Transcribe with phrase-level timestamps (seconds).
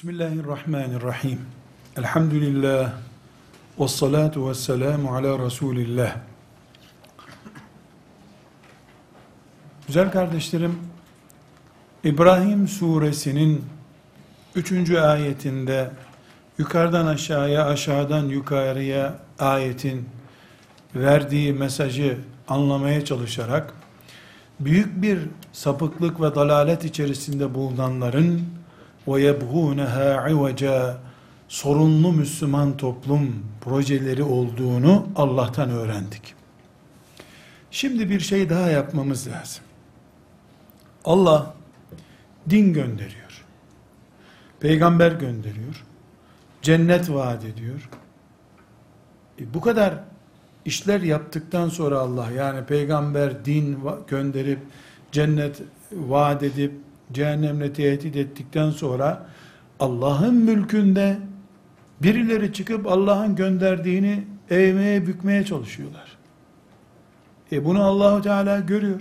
[0.00, 1.40] Bismillahirrahmanirrahim.
[1.96, 2.92] Elhamdülillah.
[3.80, 6.16] Ve salatu ve selamu ala Resulillah.
[9.86, 10.78] Güzel kardeşlerim,
[12.04, 13.64] İbrahim suresinin
[14.54, 14.90] 3.
[14.90, 15.90] ayetinde
[16.58, 20.08] yukarıdan aşağıya, aşağıdan yukarıya ayetin
[20.94, 23.74] verdiği mesajı anlamaya çalışarak
[24.60, 25.18] büyük bir
[25.52, 28.59] sapıklık ve dalalet içerisinde bulunanların
[29.06, 30.98] yebğûneha iveca
[31.48, 36.34] sorunlu Müslüman toplum projeleri olduğunu Allah'tan öğrendik.
[37.70, 39.64] Şimdi bir şey daha yapmamız lazım.
[41.04, 41.54] Allah
[42.50, 43.44] din gönderiyor.
[44.60, 45.84] Peygamber gönderiyor.
[46.62, 47.88] Cennet vaat ediyor.
[49.40, 49.94] E bu kadar
[50.64, 53.78] işler yaptıktan sonra Allah yani peygamber din
[54.08, 54.58] gönderip
[55.12, 55.62] cennet
[55.92, 56.72] vaat edip
[57.12, 59.26] cehennemle tehdit ettikten sonra
[59.80, 61.18] Allah'ın mülkünde
[62.02, 66.16] birileri çıkıp Allah'ın gönderdiğini eğmeye bükmeye çalışıyorlar.
[67.52, 69.00] E bunu Allahu Teala görüyor.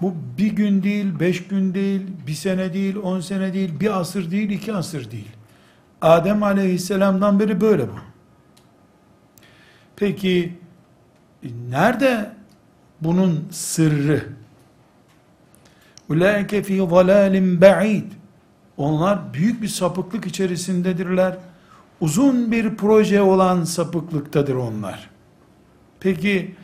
[0.00, 4.30] Bu bir gün değil, beş gün değil, bir sene değil, on sene değil, bir asır
[4.30, 5.30] değil, iki asır değil.
[6.02, 7.98] Adem aleyhisselamdan beri böyle bu.
[9.96, 10.58] Peki
[11.70, 12.30] nerede
[13.00, 14.24] bunun sırrı?
[16.08, 18.04] Ulaike fi zalalin ba'id.
[18.76, 21.36] Onlar büyük bir sapıklık içerisindedirler.
[22.00, 25.10] Uzun bir proje olan sapıklıktadır onlar.
[26.00, 26.54] Peki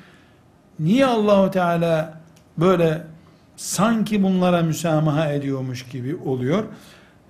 [0.78, 2.20] niye Allahu Teala
[2.58, 3.06] böyle
[3.56, 6.64] sanki bunlara müsamaha ediyormuş gibi oluyor?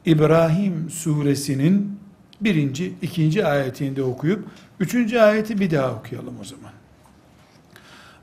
[0.07, 1.99] İbrahim suresinin
[2.41, 4.45] birinci, ikinci ayetinde okuyup
[4.81, 6.73] üçüncü ayeti bir daha okuyalım o zaman.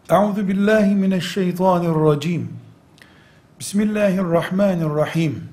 [0.09, 2.49] Euzu billahi mineşşeytanirracim.
[3.61, 5.43] Bismillahirrahmanirrahim.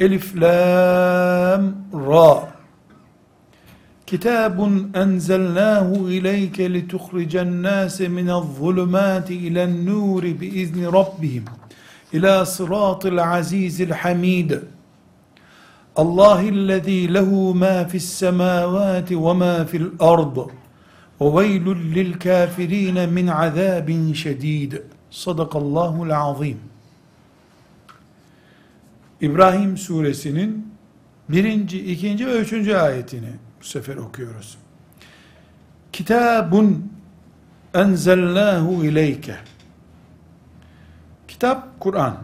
[0.00, 2.48] Elif lam ra.
[4.06, 11.44] Kitabun enzelnahu ileyke lituhricen nase minel zulumati ilen nuri biizni rabbihim
[12.12, 14.52] ila sıratil azizil hamid.
[15.96, 20.36] Allahillezî lehu ma fis semâvâti ve ma fil ard.
[21.20, 24.72] Ve veylül lil kâfirîne min azâbin şedîd.
[29.20, 30.74] İbrahim suresinin
[31.28, 33.30] birinci, ikinci ve üçüncü ayetini
[33.60, 34.58] bu sefer okuyoruz.
[35.92, 36.92] Kitabun
[37.74, 39.36] enzelnahu ileyke.
[41.28, 42.18] Kitap Kur'an.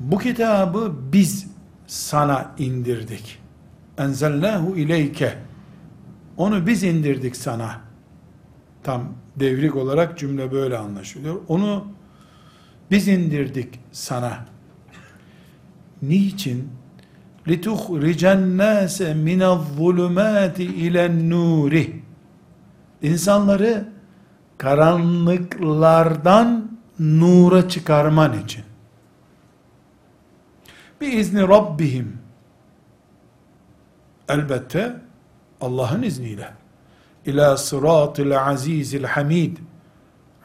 [0.00, 1.46] Bu kitabı biz
[1.86, 3.38] sana indirdik.
[3.98, 5.38] Enzelnahu ileyke.
[6.36, 7.80] Onu biz indirdik sana.
[8.82, 11.36] Tam devrik olarak cümle böyle anlaşılıyor.
[11.48, 11.86] Onu
[12.90, 14.51] biz indirdik sana.
[16.01, 16.69] Niçin?
[17.47, 21.89] لِتُخْرِجَ النَّاسَ مِنَ الظُّلُمَاتِ اِلَى النُّورِ
[23.01, 23.89] İnsanları
[24.57, 28.63] karanlıklardan nura çıkarman için.
[31.01, 32.17] Bir izni Rabbihim.
[34.29, 34.95] Elbette
[35.61, 36.53] Allah'ın izniyle.
[37.25, 39.57] İlâ sıratil azizil hamid.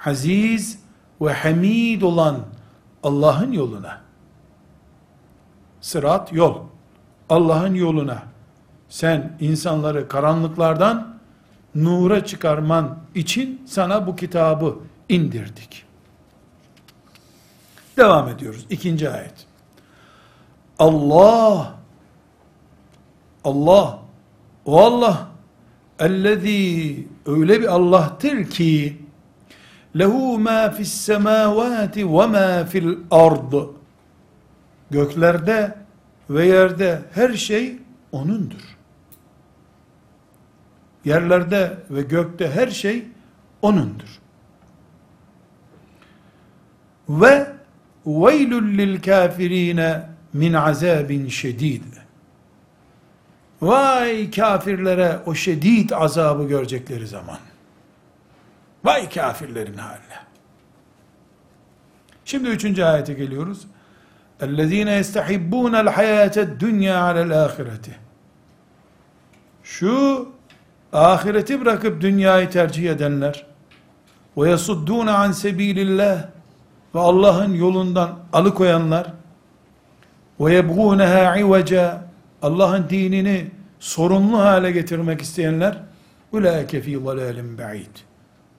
[0.07, 0.79] Aziz
[1.21, 2.39] ve hamid olan
[3.03, 4.01] Allah'ın yoluna.
[5.88, 6.56] Sırat yol.
[7.30, 8.24] Allah'ın yoluna.
[8.90, 11.18] Sen insanları karanlıklardan
[11.76, 14.76] nura çıkarman için sana bu kitabı
[15.10, 15.86] indirdik.
[17.98, 18.66] Devam ediyoruz.
[18.70, 19.34] İkinci ayet.
[20.80, 21.76] Allah
[23.44, 24.00] Allah
[24.66, 25.28] o Allah
[26.00, 29.02] ellezî öyle bir Allah'tır ki
[30.00, 33.54] lehu ma fis semavati ve ma fil ard
[34.92, 35.76] göklerde
[36.30, 37.76] ve yerde her şey
[38.12, 38.78] O'nundur.
[41.06, 43.06] Yerlerde ve gökte her şey
[43.62, 44.20] O'nundur.
[47.10, 47.48] Ve
[48.06, 51.84] veylül lil kafirine min azabin şedid.
[53.62, 57.38] Vay kafirlere o şedid azabı görecekleri zaman.
[58.84, 60.18] Vay kafirlerin haline.
[62.26, 63.68] Şimdi üçüncü ayete geliyoruz.
[64.45, 67.87] اَلَّذ۪ينَ يَسْتَحِبُّونَ الْحَيَاةَ الدُّنْيَا عَلَى الْآخِرَةِ
[69.63, 70.29] Şu
[70.93, 73.47] ahireti bırakıp dünyayı tercih edenler
[74.37, 76.19] وَيَصُدُّونَ عَنْ سَب۪يلِ اللّٰهِ
[76.95, 79.13] ve Allah'ın yolundan alıkoyanlar
[80.41, 81.99] وَيَبْغُونَهَا عِوَجًا
[82.43, 83.51] Allah'ın dinini
[83.81, 85.79] sorunlu hale getirmek isteyenler
[86.33, 87.97] اُلَٰئِكَ ف۪ي ضَلَالٍ بَعِيدٍ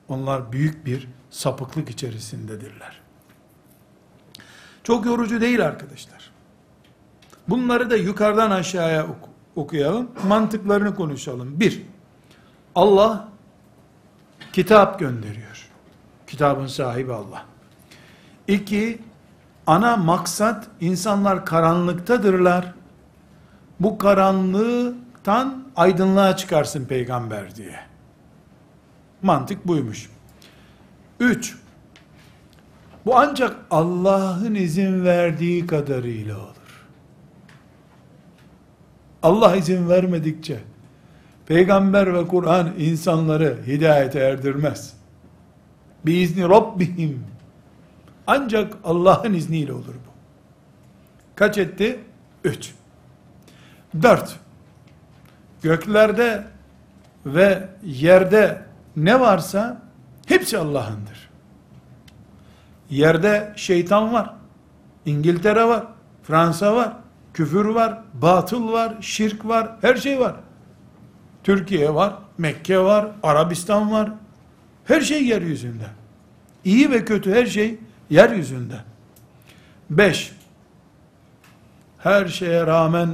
[0.08, 2.97] Onlar büyük bir sapıklık içerisindedirler.
[4.89, 6.31] Çok yorucu değil arkadaşlar.
[7.47, 10.11] Bunları da yukarıdan aşağıya ok- okuyalım.
[10.27, 11.59] Mantıklarını konuşalım.
[11.59, 11.81] Bir,
[12.75, 13.27] Allah
[14.53, 15.69] kitap gönderiyor.
[16.27, 17.45] Kitabın sahibi Allah.
[18.47, 19.01] İki,
[19.67, 22.73] ana maksat insanlar karanlıktadırlar.
[23.79, 27.79] Bu karanlıktan aydınlığa çıkarsın peygamber diye.
[29.21, 30.09] Mantık buymuş.
[31.19, 31.57] Üç,
[33.05, 36.85] bu ancak Allah'ın izin verdiği kadarıyla olur.
[39.23, 40.59] Allah izin vermedikçe
[41.45, 44.93] peygamber ve Kur'an insanları hidayete erdirmez.
[46.05, 47.23] Biizni Rabbihim
[48.27, 50.09] ancak Allah'ın izniyle olur bu.
[51.35, 51.99] Kaç etti?
[52.43, 52.73] Üç.
[54.01, 54.35] Dört.
[55.61, 56.43] Göklerde
[57.25, 58.61] ve yerde
[58.95, 59.81] ne varsa
[60.25, 61.28] hepsi Allah'ındır.
[62.89, 64.33] Yerde şeytan var.
[65.05, 65.87] İngiltere var.
[66.23, 66.93] Fransa var.
[67.33, 67.99] Küfür var.
[68.13, 68.95] Batıl var.
[69.01, 69.71] Şirk var.
[69.81, 70.35] Her şey var.
[71.43, 72.13] Türkiye var.
[72.37, 73.11] Mekke var.
[73.23, 74.11] Arabistan var.
[74.85, 75.85] Her şey yeryüzünde.
[76.65, 78.75] İyi ve kötü her şey yeryüzünde.
[79.89, 80.31] Beş.
[81.97, 83.09] Her şeye rağmen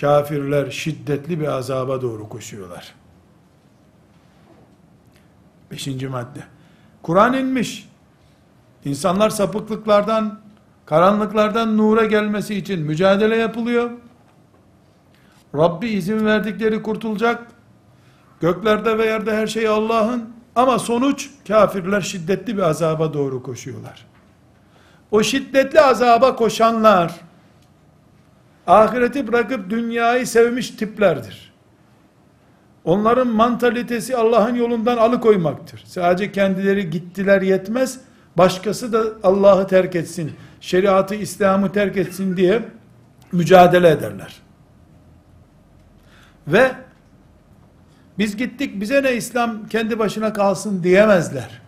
[0.00, 2.94] kafirler şiddetli bir azaba doğru koşuyorlar.
[5.70, 6.40] Beşinci madde.
[7.02, 7.88] Kur'an inmiş.
[8.84, 10.38] İnsanlar sapıklıklardan,
[10.86, 13.90] karanlıklardan nura gelmesi için mücadele yapılıyor.
[15.54, 17.46] Rabbi izin verdikleri kurtulacak.
[18.40, 20.30] Göklerde ve yerde her şey Allah'ın.
[20.56, 24.06] Ama sonuç kafirler şiddetli bir azaba doğru koşuyorlar.
[25.10, 27.12] O şiddetli azaba koşanlar
[28.66, 31.52] ahireti bırakıp dünyayı sevmiş tiplerdir.
[32.84, 35.82] Onların mantalitesi Allah'ın yolundan alıkoymaktır.
[35.86, 38.00] Sadece kendileri gittiler yetmez,
[38.36, 42.68] başkası da Allah'ı terk etsin, şeriatı, İslam'ı terk etsin diye
[43.32, 44.36] mücadele ederler.
[46.46, 46.72] Ve
[48.18, 51.62] biz gittik bize ne İslam kendi başına kalsın diyemezler.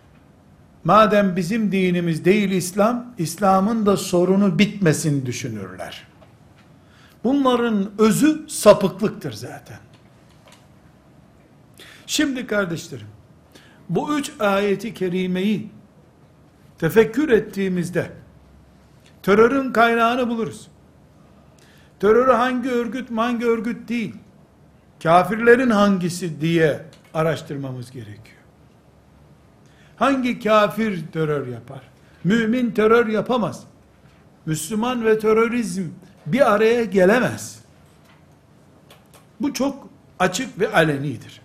[0.83, 6.03] Madem bizim dinimiz değil İslam, İslam'ın da sorunu bitmesin düşünürler.
[7.23, 9.77] Bunların özü sapıklıktır zaten.
[12.07, 13.07] Şimdi kardeşlerim,
[13.89, 15.69] bu üç ayeti kerimeyi
[16.77, 18.11] tefekkür ettiğimizde
[19.23, 20.67] terörün kaynağını buluruz.
[21.99, 24.15] Terörü hangi örgüt hangi örgüt değil,
[25.03, 28.37] kafirlerin hangisi diye araştırmamız gerekiyor.
[29.97, 31.81] Hangi kafir terör yapar?
[32.23, 33.63] Mümin terör yapamaz.
[34.45, 35.83] Müslüman ve terörizm
[36.25, 37.59] bir araya gelemez.
[39.41, 39.89] Bu çok
[40.19, 41.41] açık ve alenidir.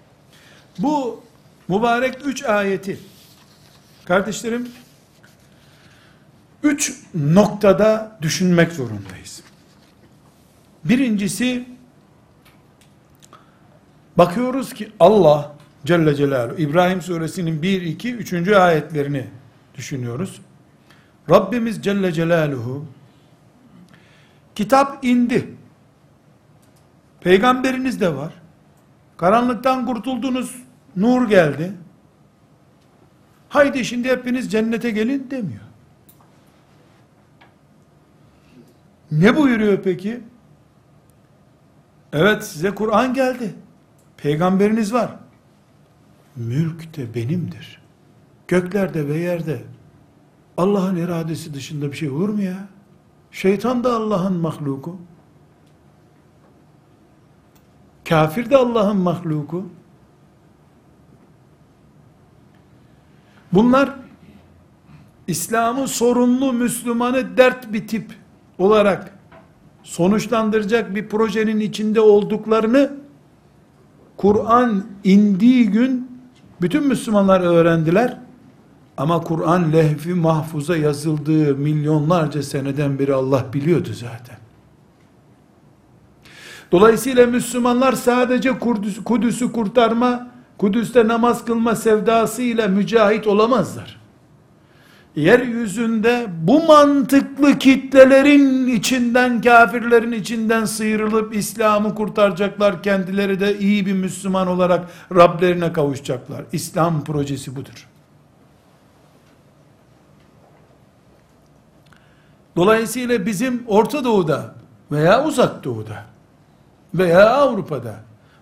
[0.78, 1.22] Bu
[1.68, 3.00] mübarek üç ayeti
[4.04, 4.68] kardeşlerim
[6.62, 9.42] üç noktada düşünmek zorundayız.
[10.84, 11.68] Birincisi
[14.18, 18.48] bakıyoruz ki Allah Celle Celaluhu İbrahim suresinin 1, 2, 3.
[18.48, 19.26] ayetlerini
[19.74, 20.40] düşünüyoruz.
[21.30, 22.86] Rabbimiz Celle Celaluhu
[24.54, 25.54] kitap indi.
[27.20, 28.32] Peygamberiniz de var.
[29.16, 30.62] Karanlıktan kurtuldunuz,
[30.96, 31.72] nur geldi.
[33.48, 35.69] Haydi şimdi hepiniz cennete gelin demiyor.
[39.12, 40.20] Ne buyuruyor peki?
[42.12, 43.54] Evet size Kur'an geldi.
[44.16, 45.16] Peygamberiniz var.
[46.36, 47.82] Mülk de benimdir.
[48.48, 49.62] Göklerde ve yerde
[50.56, 52.68] Allah'ın iradesi dışında bir şey olur mu ya?
[53.30, 54.98] Şeytan da Allah'ın mahluku.
[58.08, 59.66] Kafir de Allah'ın mahluku.
[63.52, 63.94] Bunlar
[65.26, 68.19] İslam'ı sorunlu Müslümanı dert bir tip
[68.60, 69.18] olarak
[69.82, 72.92] sonuçlandıracak bir projenin içinde olduklarını
[74.16, 76.10] Kur'an indiği gün
[76.60, 78.18] bütün Müslümanlar öğrendiler.
[78.96, 84.36] Ama Kur'an lehvi mahfuza yazıldığı milyonlarca seneden beri Allah biliyordu zaten.
[86.72, 93.99] Dolayısıyla Müslümanlar sadece Kudüs, Kudüs'ü kurtarma, Kudüs'te namaz kılma sevdasıyla mücahit olamazlar.
[95.16, 102.82] Yeryüzünde bu mantıklı kitlelerin içinden, kafirlerin içinden sıyrılıp İslam'ı kurtaracaklar.
[102.82, 106.44] Kendileri de iyi bir Müslüman olarak Rablerine kavuşacaklar.
[106.52, 107.88] İslam projesi budur.
[112.56, 114.54] Dolayısıyla bizim Orta Doğu'da
[114.92, 116.04] veya Uzak Doğu'da
[116.94, 117.94] veya Avrupa'da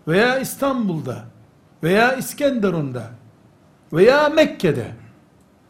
[0.08, 1.24] veya İstanbul'da
[1.82, 3.10] veya İskenderun'da
[3.92, 4.86] veya Mekke'de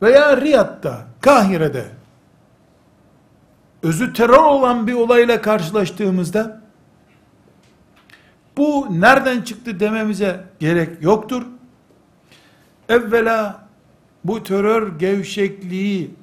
[0.02, 1.85] veya Riyad'da, Kahire'de
[3.83, 6.61] özü terör olan bir olayla karşılaştığımızda
[8.57, 11.43] bu nereden çıktı dememize gerek yoktur.
[12.88, 13.69] Evvela
[14.25, 16.14] bu terör gevşekliği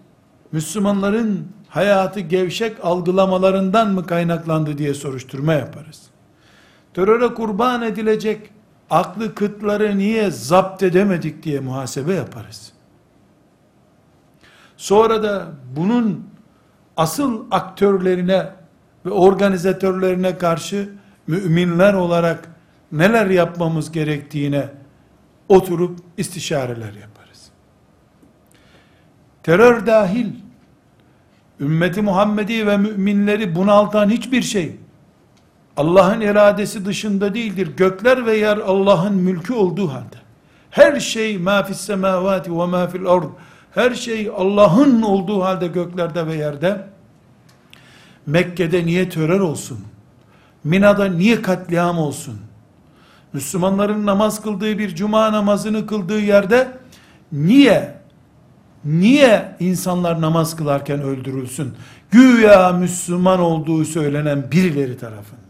[0.52, 6.02] Müslümanların hayatı gevşek algılamalarından mı kaynaklandı diye soruşturma yaparız.
[6.94, 8.50] Teröre kurban edilecek
[8.90, 12.75] aklı kıtları niye zapt edemedik diye muhasebe yaparız.
[14.86, 16.30] Sonra da bunun
[16.98, 18.50] asıl aktörlerine
[19.06, 20.90] ve organizatörlerine karşı
[21.28, 22.50] müminler olarak
[22.92, 24.70] neler yapmamız gerektiğine
[25.50, 27.50] oturup istişareler yaparız.
[29.44, 30.28] Terör dahil
[31.60, 34.76] ümmeti Muhammedi ve müminleri bunaltan hiçbir şey
[35.78, 37.72] Allah'ın iradesi dışında değildir.
[37.78, 40.18] Gökler ve yer Allah'ın mülkü olduğu halde.
[40.70, 43.24] Her şey ma fis semavati ve ma fil ard.
[43.76, 46.88] Her şey Allah'ın olduğu halde göklerde ve yerde.
[48.26, 49.80] Mekke'de niye terör olsun?
[50.64, 52.40] Mina'da niye katliam olsun?
[53.34, 56.78] Müslümanların namaz kıldığı bir cuma namazını kıldığı yerde
[57.32, 57.96] niye
[58.86, 61.74] niye insanlar namaz kılarken öldürülsün?
[62.12, 65.45] Güya Müslüman olduğu söylenen birileri tarafından.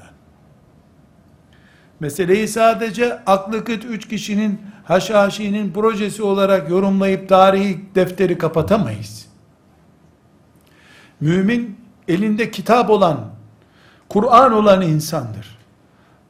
[1.99, 9.27] Meseleyi sadece aklı kıt üç kişinin haşhaşinin projesi olarak yorumlayıp tarihi defteri kapatamayız.
[11.19, 13.19] Mümin elinde kitap olan,
[14.09, 15.57] Kur'an olan insandır.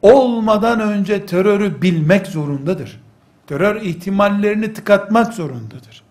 [0.01, 3.01] Olmadan önce terörü bilmek zorundadır.
[3.48, 6.03] Terör ihtimallerini tıkatmak zorundadır.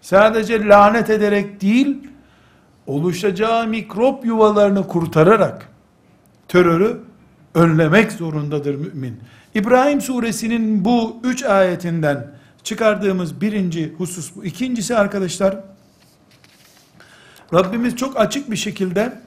[0.00, 2.08] Sadece lanet ederek değil,
[2.86, 5.68] oluşacağı mikrop yuvalarını kurtararak
[6.48, 7.00] terörü
[7.56, 9.20] önlemek zorundadır mümin.
[9.54, 12.30] İbrahim suresinin bu üç ayetinden
[12.62, 14.44] çıkardığımız birinci husus bu.
[14.44, 15.56] İkincisi arkadaşlar,
[17.54, 19.18] Rabbimiz çok açık bir şekilde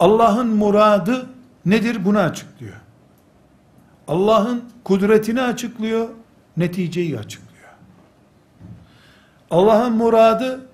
[0.00, 1.26] Allah'ın muradı
[1.66, 2.76] nedir bunu açıklıyor.
[4.08, 6.08] Allah'ın kudretini açıklıyor,
[6.56, 7.68] neticeyi açıklıyor.
[9.50, 10.67] Allah'ın muradı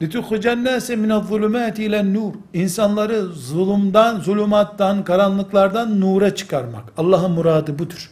[0.00, 6.84] لِتُخْرِجَ النَّاسَ مِنَ الظُّلُمَاتِ اِلَى النُّورِ İnsanları zulümden, zulümattan, karanlıklardan nura çıkarmak.
[6.96, 8.10] Allah'ın muradı budur.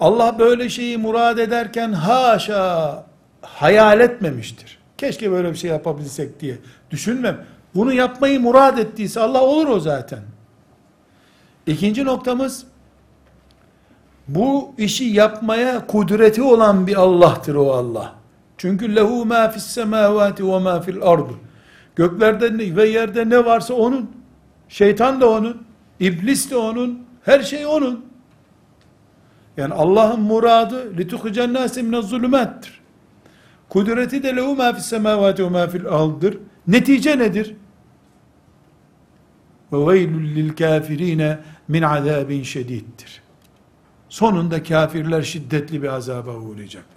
[0.00, 3.04] Allah böyle şeyi murad ederken haşa
[3.42, 4.78] hayal etmemiştir.
[4.98, 6.58] Keşke böyle bir şey yapabilsek diye
[6.90, 7.44] düşünmem.
[7.74, 10.20] Bunu yapmayı murad ettiyse Allah olur o zaten.
[11.66, 12.64] İkinci noktamız
[14.28, 18.12] bu işi yapmaya kudreti olan bir Allah'tır o Allah.
[18.63, 21.29] Çünkü lehu ma fis semavati ve ma fil ard.
[21.95, 24.11] Göklerde ve yerde ne varsa onun.
[24.69, 25.63] Şeytan da onun,
[25.99, 28.05] iblis de onun, her şey onun.
[29.57, 32.81] Yani Allah'ın muradı litukhicen nase mine zulümettir.
[33.69, 36.37] Kudreti de lehu ma fis semavati ve ma fil ard'dır.
[36.67, 37.55] Netice nedir?
[39.73, 43.21] Ve veylül lil kafirine min azabin şediddir.
[44.09, 46.92] Sonunda kafirler şiddetli bir azaba uğrayacaklar.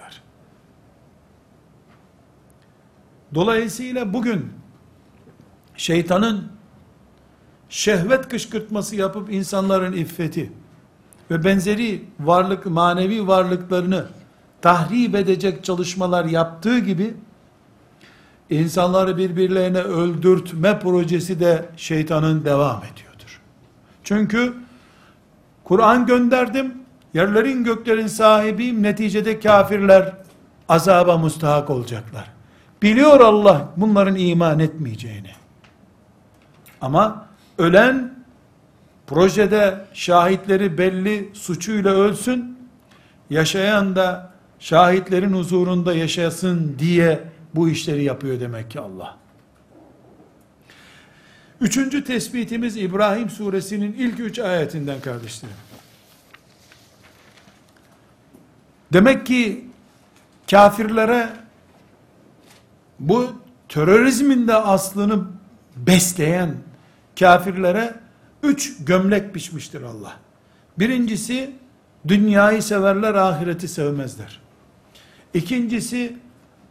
[3.35, 4.53] Dolayısıyla bugün
[5.77, 6.49] şeytanın
[7.69, 10.53] şehvet kışkırtması yapıp insanların iffeti
[11.31, 14.07] ve benzeri varlık manevi varlıklarını
[14.63, 17.15] tahrip edecek çalışmalar yaptığı gibi
[18.51, 23.41] insanları birbirlerine öldürtme projesi de şeytanın devam ediyordur.
[24.05, 24.55] Çünkü
[25.65, 26.75] Kur'an gönderdim,
[27.15, 30.13] yerlerin göklerin sahibiyim, neticede kafirler
[30.69, 32.36] azaba mustahak olacaklar.
[32.83, 35.31] Biliyor Allah bunların iman etmeyeceğini.
[36.81, 37.27] Ama
[37.59, 38.15] ölen
[39.07, 42.59] projede şahitleri belli suçuyla ölsün,
[43.31, 47.21] yaşayan da şahitlerin huzurunda yaşasın diye
[47.55, 49.17] bu işleri yapıyor demek ki Allah.
[51.61, 55.57] Üçüncü tespitimiz İbrahim suresinin ilk üç ayetinden kardeşlerim.
[58.93, 59.67] Demek ki
[60.51, 61.46] kafirlere
[63.01, 63.33] bu
[63.69, 65.25] terörizmin de aslını
[65.77, 66.55] besleyen
[67.19, 67.95] kafirlere
[68.43, 70.13] üç gömlek biçmiştir Allah.
[70.79, 71.57] Birincisi
[72.09, 74.41] dünyayı severler ahireti sevmezler.
[75.35, 76.17] İkincisi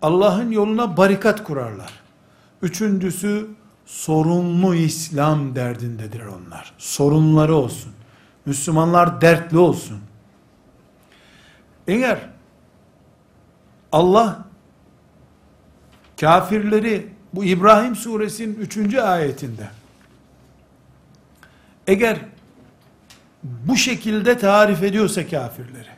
[0.02, 1.94] Allah'ın yoluna barikat kurarlar.
[2.62, 3.48] Üçüncüsü
[3.86, 6.74] sorunlu İslam derdindedir onlar.
[6.78, 7.92] Sorunları olsun.
[8.46, 10.00] Müslümanlar dertli olsun.
[11.88, 12.30] Eğer
[13.92, 14.45] Allah
[16.20, 18.96] kafirleri bu İbrahim suresinin 3.
[18.96, 19.70] ayetinde
[21.88, 22.18] eğer
[23.44, 25.90] bu şekilde tarif ediyorsa kafirleri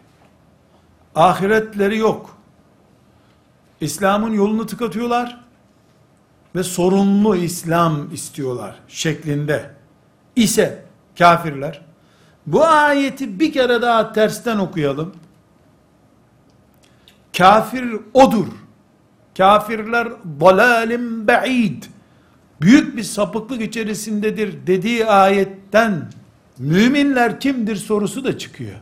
[1.15, 2.37] ahiretleri yok
[3.81, 5.41] İslam'ın yolunu tıkatıyorlar
[6.55, 9.71] ve sorunlu İslam istiyorlar şeklinde
[10.35, 10.83] ise
[11.17, 11.87] kafirler
[12.47, 15.15] bu ayeti bir kere daha tersten okuyalım.
[17.37, 18.47] Kafir odur.
[19.37, 20.07] Kafirler
[20.39, 21.83] dalalim ba'id.
[22.61, 26.11] Büyük bir sapıklık içerisindedir dediği ayetten
[26.57, 28.75] müminler kimdir sorusu da çıkıyor.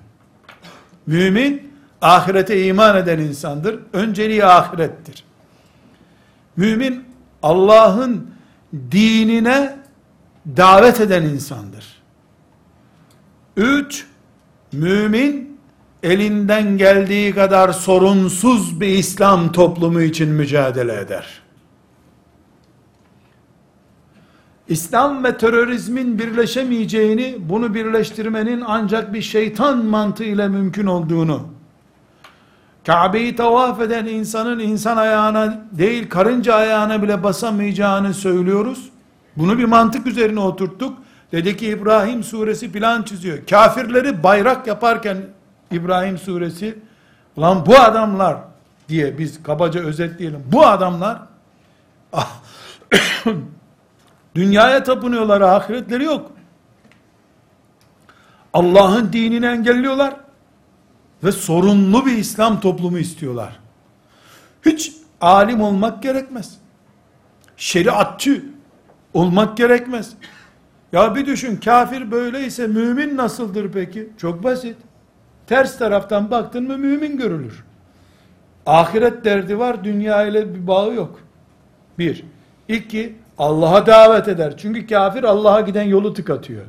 [1.08, 1.72] Mümin
[2.02, 3.80] ahirete iman eden insandır.
[3.94, 5.24] Önceliği ahirettir.
[6.58, 7.04] Mümin
[7.44, 8.30] Allah'ın
[8.92, 9.76] dinine
[10.58, 12.02] davet eden insandır.
[13.58, 14.06] Üç,
[14.72, 15.55] mümin
[16.06, 21.42] elinden geldiği kadar sorunsuz bir İslam toplumu için mücadele eder.
[24.68, 31.42] İslam ve terörizmin birleşemeyeceğini, bunu birleştirmenin ancak bir şeytan mantığıyla mümkün olduğunu,
[32.86, 38.90] Kabe'yi tavaf eden insanın insan ayağına değil karınca ayağına bile basamayacağını söylüyoruz.
[39.38, 40.98] Bunu bir mantık üzerine oturttuk.
[41.32, 43.38] Dedi ki İbrahim suresi plan çiziyor.
[43.50, 45.18] Kafirleri bayrak yaparken
[45.76, 46.80] İbrahim suresi
[47.40, 48.38] lan bu adamlar
[48.90, 50.44] diye biz kabaca özetleyelim.
[50.52, 51.22] Bu adamlar
[52.14, 52.42] ah,
[54.36, 56.32] dünyaya tapınıyorlar ahiretleri yok.
[58.54, 60.16] Allah'ın dinini engelliyorlar
[61.24, 63.60] ve sorunlu bir İslam toplumu istiyorlar.
[64.66, 66.58] Hiç alim olmak gerekmez.
[67.58, 68.46] Şeriatçı
[69.14, 70.14] olmak gerekmez.
[70.92, 74.10] Ya bir düşün kafir böyleyse mümin nasıldır peki?
[74.18, 74.78] Çok basit.
[75.48, 77.64] Ters taraftan baktın mı mümin görülür.
[78.66, 81.20] Ahiret derdi var, dünya ile bir bağı yok.
[82.00, 82.24] Bir.
[82.68, 84.58] İki, Allah'a davet eder.
[84.58, 86.66] Çünkü kafir Allah'a giden yolu tıkatıyor.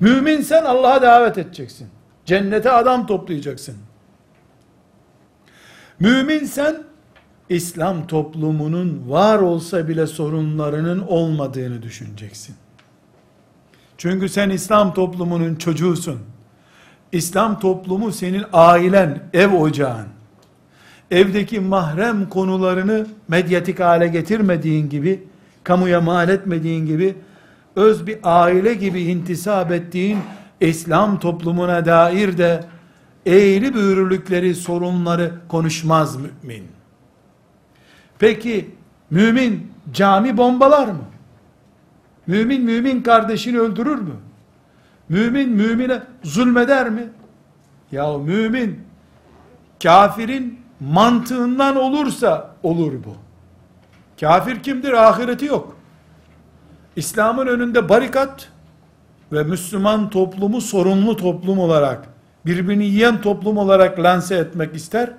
[0.00, 1.88] Mümin sen Allah'a davet edeceksin.
[2.24, 3.76] Cennete adam toplayacaksın.
[6.00, 6.76] Mümin sen
[7.48, 12.56] İslam toplumunun var olsa bile sorunlarının olmadığını düşüneceksin.
[13.98, 16.20] Çünkü sen İslam toplumunun çocuğusun.
[17.12, 20.06] İslam toplumu senin ailen, ev ocağın.
[21.10, 25.22] Evdeki mahrem konularını medyatik hale getirmediğin gibi,
[25.64, 27.14] kamuya mal etmediğin gibi,
[27.76, 30.18] öz bir aile gibi intisap ettiğin
[30.60, 32.64] İslam toplumuna dair de
[33.26, 36.66] eğri büğrülükleri, sorunları konuşmaz mümin.
[38.18, 38.70] Peki
[39.10, 41.04] mümin cami bombalar mı?
[42.26, 44.14] Mümin mümin kardeşini öldürür mü?
[45.10, 47.08] Mümin mümine zulmeder mi?
[47.92, 48.84] Ya mümin
[49.82, 53.14] kafirin mantığından olursa olur bu.
[54.20, 54.92] Kafir kimdir?
[54.92, 55.76] Ahireti yok.
[56.96, 58.48] İslam'ın önünde barikat
[59.32, 62.08] ve Müslüman toplumu sorunlu toplum olarak,
[62.46, 65.12] birbirini yiyen toplum olarak lanse etmek ister.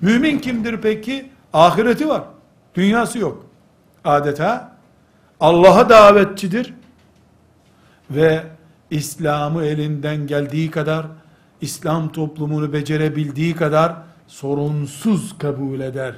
[0.00, 1.30] Mümin kimdir peki?
[1.52, 2.22] Ahireti var.
[2.74, 3.46] Dünyası yok.
[4.04, 4.72] Adeta
[5.40, 6.74] Allah'a davetçidir
[8.10, 8.42] ve
[8.90, 11.06] İslam'ı elinden geldiği kadar
[11.60, 13.96] İslam toplumunu becerebildiği kadar
[14.26, 16.14] sorunsuz kabul eder.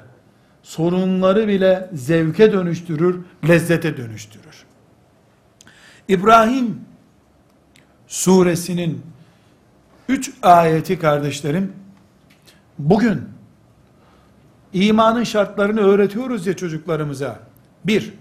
[0.63, 4.65] Sorunları bile zevke dönüştürür, lezzete dönüştürür.
[6.09, 6.81] İbrahim
[8.09, 9.03] suresinin
[10.09, 11.73] 3 ayeti kardeşlerim
[12.79, 13.23] bugün
[14.73, 17.41] imanın şartlarını öğretiyoruz ya çocuklarımıza.
[17.85, 18.13] Bir,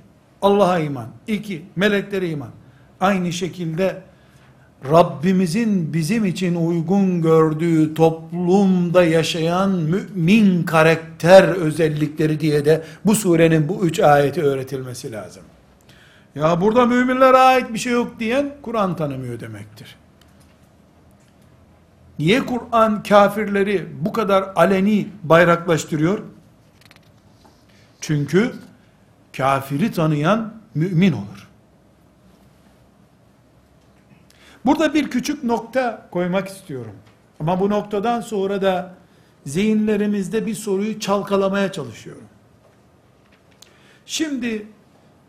[0.42, 1.08] Allah'a iman.
[1.28, 2.50] iki meleklere iman.
[3.00, 4.02] Aynı şekilde
[4.86, 13.86] Rabbimizin bizim için uygun gördüğü toplumda yaşayan mümin karakter özellikleri diye de bu surenin bu
[13.86, 15.44] üç ayeti öğretilmesi lazım.
[16.36, 19.96] Ya burada müminlere ait bir şey yok diyen Kur'an tanımıyor demektir.
[22.20, 26.20] Niye Kur'an kafirleri bu kadar aleni bayraklaştırıyor?
[28.02, 28.52] Çünkü
[29.38, 31.49] kafiri tanıyan mümin olur.
[34.66, 36.96] Burada bir küçük nokta koymak istiyorum.
[37.40, 38.94] Ama bu noktadan sonra da
[39.46, 42.24] zihinlerimizde bir soruyu çalkalamaya çalışıyorum.
[44.06, 44.68] Şimdi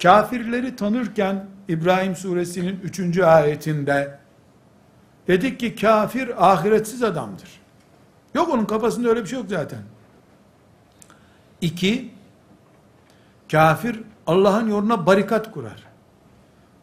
[0.03, 3.19] kafirleri tanırken İbrahim suresinin 3.
[3.19, 4.19] ayetinde
[5.29, 7.61] dedik ki kafir ahiretsiz adamdır.
[8.35, 9.79] Yok onun kafasında öyle bir şey yok zaten.
[11.61, 12.11] İki,
[13.51, 15.87] kafir Allah'ın yoluna barikat kurar.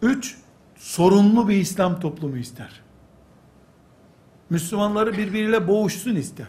[0.01, 0.37] Üç,
[0.77, 2.81] sorunlu bir İslam toplumu ister.
[4.49, 6.47] Müslümanları birbiriyle boğuşsun ister.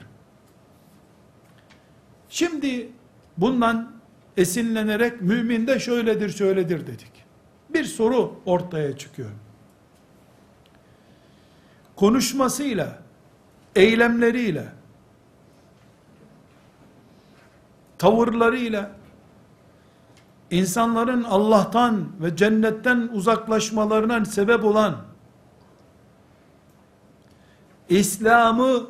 [2.29, 2.89] Şimdi
[3.37, 3.93] bundan
[4.37, 7.13] esinlenerek mümin de şöyledir şöyledir dedik.
[7.71, 9.31] Bir soru ortaya çıkıyor.
[11.97, 12.99] Konuşmasıyla,
[13.77, 14.65] eylemleriyle
[17.99, 18.98] tavırlarıyla
[20.51, 24.97] insanların Allah'tan ve cennetten uzaklaşmalarına sebep olan
[27.89, 28.87] İslam'ı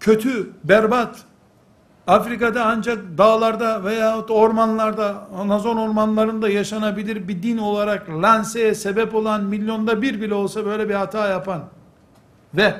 [0.00, 1.24] kötü, berbat,
[2.06, 10.02] Afrika'da ancak dağlarda veyahut ormanlarda, Amazon ormanlarında yaşanabilir bir din olarak lanseye sebep olan milyonda
[10.02, 11.64] bir bile olsa böyle bir hata yapan
[12.54, 12.74] ve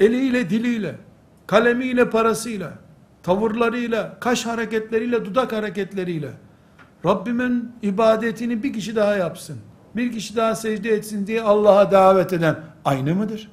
[0.00, 0.94] eliyle, diliyle,
[1.46, 2.72] kalemiyle, parasıyla,
[3.24, 6.30] tavırlarıyla, kaş hareketleriyle, dudak hareketleriyle
[7.04, 9.58] Rabbimin ibadetini bir kişi daha yapsın,
[9.96, 13.50] bir kişi daha secde etsin diye Allah'a davet eden aynı mıdır?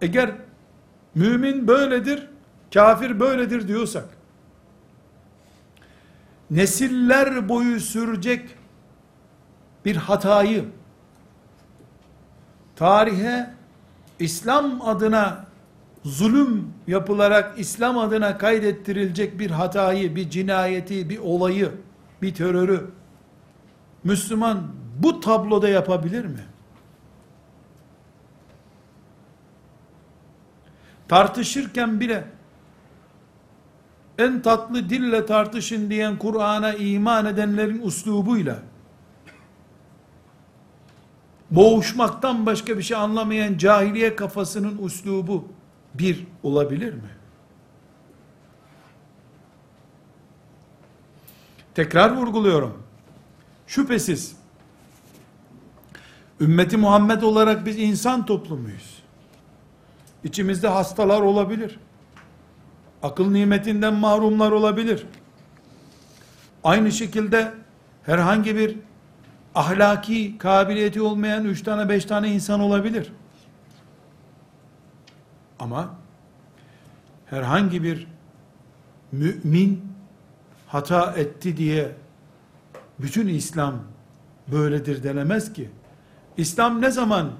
[0.00, 0.30] Eğer
[1.14, 2.28] mümin böyledir,
[2.74, 4.04] kafir böyledir diyorsak,
[6.50, 8.48] nesiller boyu sürecek
[9.84, 10.64] bir hatayı,
[12.76, 13.50] tarihe
[14.18, 15.46] İslam adına
[16.04, 21.72] zulüm yapılarak İslam adına kaydettirilecek bir hatayı, bir cinayeti, bir olayı,
[22.22, 22.90] bir terörü
[24.04, 24.62] Müslüman
[24.98, 26.40] bu tabloda yapabilir mi?
[31.12, 32.24] tartışırken bile
[34.18, 38.58] en tatlı dille tartışın diyen Kur'an'a iman edenlerin uslubuyla
[41.52, 45.48] boğuşmaktan başka bir şey anlamayan cahiliye kafasının uslubu
[45.94, 47.10] bir olabilir mi?
[51.74, 52.82] Tekrar vurguluyorum.
[53.66, 54.36] Şüphesiz
[56.40, 59.02] ümmeti Muhammed olarak biz insan toplumuyuz.
[60.24, 61.78] İçimizde hastalar olabilir.
[63.02, 65.06] Akıl nimetinden mahrumlar olabilir.
[66.64, 67.52] Aynı şekilde
[68.02, 68.76] herhangi bir
[69.54, 73.12] ahlaki kabiliyeti olmayan üç tane beş tane insan olabilir.
[75.58, 75.94] Ama
[77.26, 78.06] herhangi bir
[79.12, 79.84] mümin
[80.66, 81.92] hata etti diye
[82.98, 83.74] bütün İslam
[84.48, 85.70] böyledir denemez ki.
[86.36, 87.30] İslam ne zaman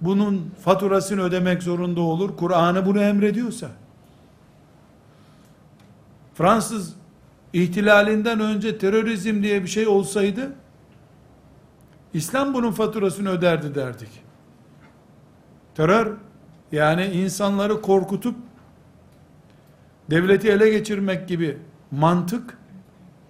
[0.00, 2.36] bunun faturasını ödemek zorunda olur.
[2.36, 3.68] Kur'an'ı bunu emrediyorsa.
[6.34, 6.94] Fransız
[7.52, 10.52] ihtilalinden önce terörizm diye bir şey olsaydı
[12.14, 14.08] İslam bunun faturasını öderdi derdik.
[15.74, 16.16] Terör
[16.72, 18.36] yani insanları korkutup
[20.10, 21.58] devleti ele geçirmek gibi
[21.90, 22.58] mantık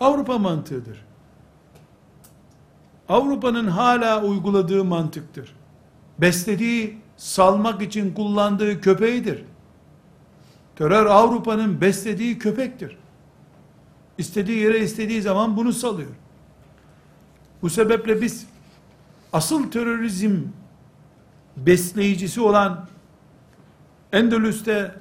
[0.01, 1.05] Avrupa mantığıdır.
[3.09, 5.55] Avrupa'nın hala uyguladığı mantıktır
[6.19, 9.45] beslediği, salmak için kullandığı köpeğidir.
[10.77, 12.97] Terör Avrupa'nın beslediği köpektir.
[14.19, 16.11] İstediği yere istediği zaman bunu salıyor.
[17.63, 18.47] Bu sebeple biz
[19.33, 20.43] asıl terörizm
[21.57, 22.87] besleyicisi olan
[24.13, 24.95] Endülüs'te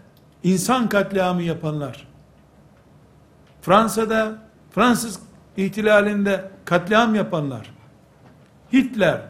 [0.44, 2.08] insan katliamı yapanlar,
[3.62, 4.38] Fransa'da
[4.72, 5.20] Fransız
[5.58, 7.72] ihtilalinde katliam yapanlar,
[8.74, 9.22] Hitler,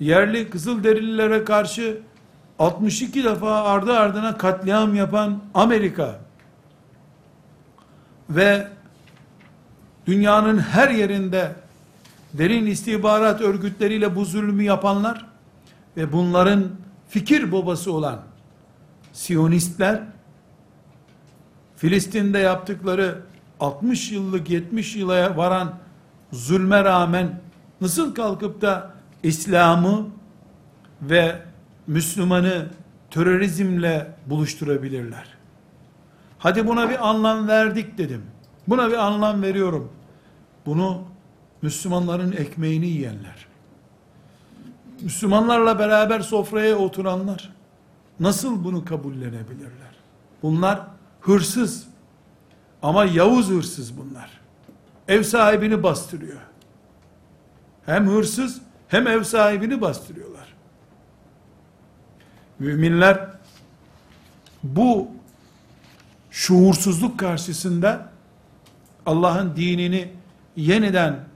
[0.00, 2.00] yerli Kızılderililere karşı
[2.58, 6.20] 62 defa ardı ardına katliam yapan Amerika
[8.30, 8.68] ve
[10.06, 11.52] dünyanın her yerinde
[12.34, 15.26] derin istihbarat örgütleriyle bu zulmü yapanlar
[15.96, 16.68] ve bunların
[17.08, 18.20] fikir babası olan
[19.12, 20.02] Siyonistler
[21.76, 23.22] Filistin'de yaptıkları
[23.60, 25.74] 60 yıllık 70 yıla varan
[26.32, 27.40] zulme rağmen
[27.80, 28.90] nasıl kalkıp da
[29.22, 30.06] İslam'ı
[31.02, 31.42] ve
[31.86, 32.66] Müslümanı
[33.10, 35.24] terörizmle buluşturabilirler.
[36.38, 38.22] Hadi buna bir anlam verdik dedim.
[38.68, 39.92] Buna bir anlam veriyorum.
[40.66, 41.02] Bunu
[41.62, 43.46] Müslümanların ekmeğini yiyenler,
[45.00, 47.52] Müslümanlarla beraber sofraya oturanlar
[48.20, 49.94] nasıl bunu kabullenebilirler?
[50.42, 50.86] Bunlar
[51.20, 51.86] hırsız
[52.82, 54.40] ama Yavuz hırsız bunlar.
[55.08, 56.40] Ev sahibini bastırıyor.
[57.86, 60.54] Hem hırsız hem ev sahibini bastırıyorlar.
[62.58, 63.28] Müminler
[64.62, 65.08] bu
[66.30, 68.10] şuursuzluk karşısında
[69.06, 70.12] Allah'ın dinini
[70.56, 71.29] yeniden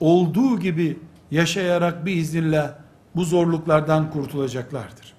[0.00, 0.98] olduğu gibi
[1.30, 2.72] yaşayarak bir iznillah
[3.16, 5.14] bu zorluklardan kurtulacaklardır.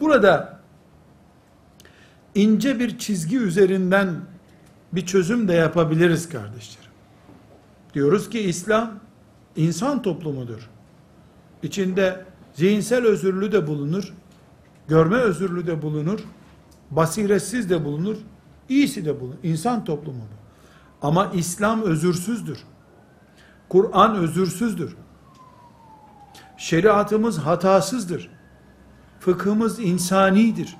[0.00, 0.60] Burada
[2.34, 4.20] ince bir çizgi üzerinden
[4.92, 6.90] bir çözüm de yapabiliriz kardeşlerim.
[7.94, 9.00] Diyoruz ki İslam
[9.56, 10.70] insan toplumudur
[11.62, 12.24] içinde
[12.54, 14.14] zihinsel özürlü de bulunur,
[14.88, 16.20] görme özürlü de bulunur,
[16.90, 18.16] basiretsiz de bulunur,
[18.68, 19.36] iyisi de bulunur.
[19.42, 20.36] İnsan toplumu bu.
[21.06, 22.58] Ama İslam özürsüzdür.
[23.68, 24.96] Kur'an özürsüzdür.
[26.56, 28.30] Şeriatımız hatasızdır.
[29.20, 30.76] Fıkhımız insanidir.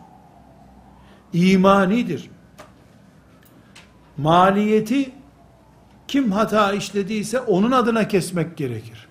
[1.32, 2.30] İmanidir.
[4.16, 5.12] Maliyeti
[6.08, 9.08] kim hata işlediyse onun adına kesmek gerekir.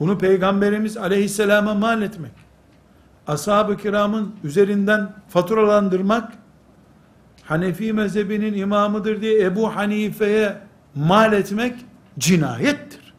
[0.00, 2.32] Bunu Peygamberimiz aleyhisselama mal etmek,
[3.26, 6.32] ashab-ı kiramın üzerinden faturalandırmak,
[7.44, 10.56] Hanefi mezhebinin imamıdır diye Ebu Hanife'ye
[10.94, 11.74] mal etmek
[12.18, 13.14] cinayettir.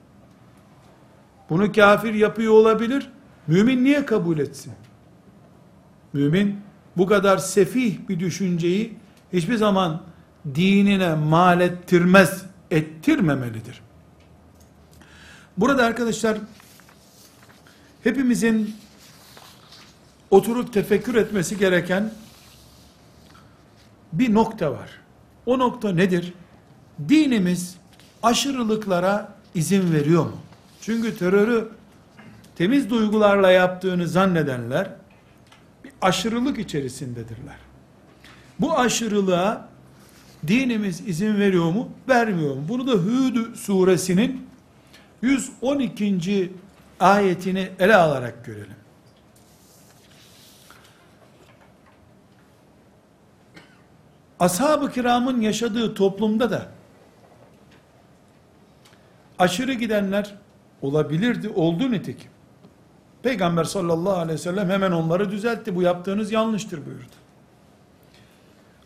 [1.49, 3.09] Bunu kafir yapıyor olabilir.
[3.47, 4.73] Mümin niye kabul etsin?
[6.13, 6.59] Mümin
[6.97, 8.93] bu kadar sefih bir düşünceyi
[9.33, 10.01] hiçbir zaman
[10.55, 13.81] dinine mal ettirmez, ettirmemelidir.
[15.57, 16.37] Burada arkadaşlar
[18.03, 18.75] hepimizin
[20.31, 22.13] oturup tefekkür etmesi gereken
[24.13, 24.89] bir nokta var.
[25.45, 26.33] O nokta nedir?
[27.09, 27.75] Dinimiz
[28.23, 30.37] aşırılıklara izin veriyor mu?
[30.81, 31.69] Çünkü terörü
[32.55, 34.89] temiz duygularla yaptığını zannedenler
[35.83, 37.55] bir aşırılık içerisindedirler.
[38.59, 39.67] Bu aşırılığa
[40.47, 41.89] dinimiz izin veriyor mu?
[42.09, 42.65] Vermiyor mu?
[42.69, 44.47] Bunu da Hud suresinin
[45.21, 46.51] 112.
[46.99, 48.75] ayetini ele alarak görelim.
[54.39, 56.71] Ashab-ı kiramın yaşadığı toplumda da
[59.39, 60.35] aşırı gidenler
[60.81, 62.31] olabilirdi, oldu nitekim.
[63.23, 65.75] Peygamber sallallahu aleyhi ve sellem hemen onları düzeltti.
[65.75, 67.15] Bu yaptığınız yanlıştır buyurdu.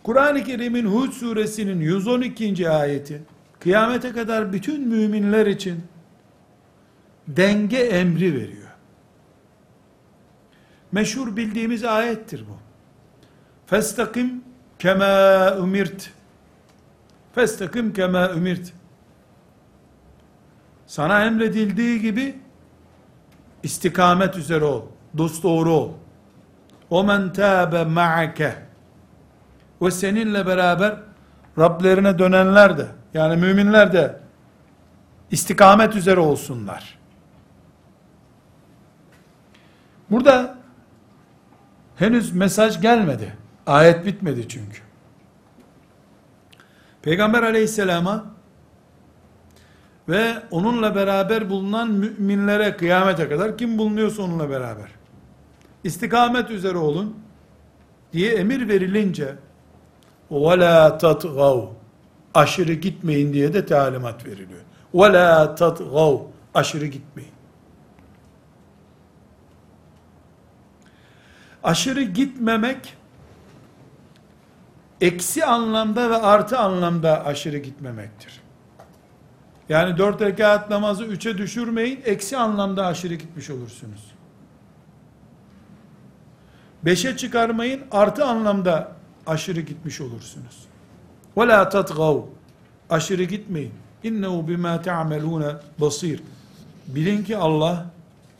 [0.04, 2.70] Kur'an-ı Kerim'in Hud suresinin 112.
[2.70, 3.22] ayeti
[3.60, 5.84] kıyamete kadar bütün müminler için
[7.28, 8.68] denge emri veriyor.
[10.92, 12.58] Meşhur bildiğimiz ayettir bu.
[13.66, 14.44] Festakim
[14.80, 16.12] kema umirt.
[17.36, 18.74] Festakim kema umirt.
[20.88, 22.40] Sana emredildiği gibi
[23.64, 24.82] istikamet üzere ol.
[25.18, 25.92] Dost doğru ol.
[26.90, 28.56] O men tâbe ma'ake
[29.82, 30.96] ve seninle beraber
[31.60, 34.20] Rablerine dönenler de yani müminler de
[35.32, 36.98] istikamet üzere olsunlar.
[40.12, 40.58] Burada
[41.96, 43.34] henüz mesaj gelmedi.
[43.68, 44.82] Ayet bitmedi çünkü.
[47.02, 48.26] Peygamber aleyhisselama
[50.09, 54.89] ve onunla beraber bulunan müminlere kıyamete kadar kim bulunuyorsa onunla beraber
[55.85, 57.17] istikamet üzere olun
[58.13, 59.35] diye emir verilince
[60.31, 61.69] وَلَا تَطْغَوْا
[62.35, 64.61] aşırı gitmeyin diye de talimat veriliyor.
[64.95, 66.23] وَلَا تَطْغَوْا
[66.55, 67.33] aşırı gitmeyin.
[71.63, 72.97] Aşırı gitmemek
[75.01, 78.36] eksi anlamda ve artı anlamda aşırı gitmemektir.
[79.69, 84.13] Yani dört rekat namazı üçe düşürmeyin, eksi anlamda aşırı gitmiş olursunuz.
[86.83, 88.93] Beşe çıkarmayın, artı anlamda
[89.27, 90.65] aşırı gitmiş olursunuz.
[91.37, 92.25] وَلَا تَطْغَوْا
[92.91, 93.73] Aşırı gitmeyin.
[94.05, 96.21] اِنَّهُ بِمَا تَعْمَلُونَ basir.
[96.87, 97.87] Bilin ki Allah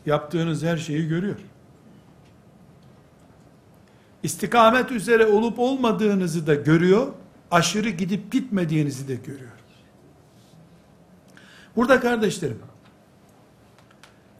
[0.05, 1.35] yaptığınız her şeyi görüyor.
[4.23, 7.07] İstikamet üzere olup olmadığınızı da görüyor,
[7.51, 9.51] aşırı gidip gitmediğinizi de görüyor.
[11.78, 12.58] Burada kardeşlerim,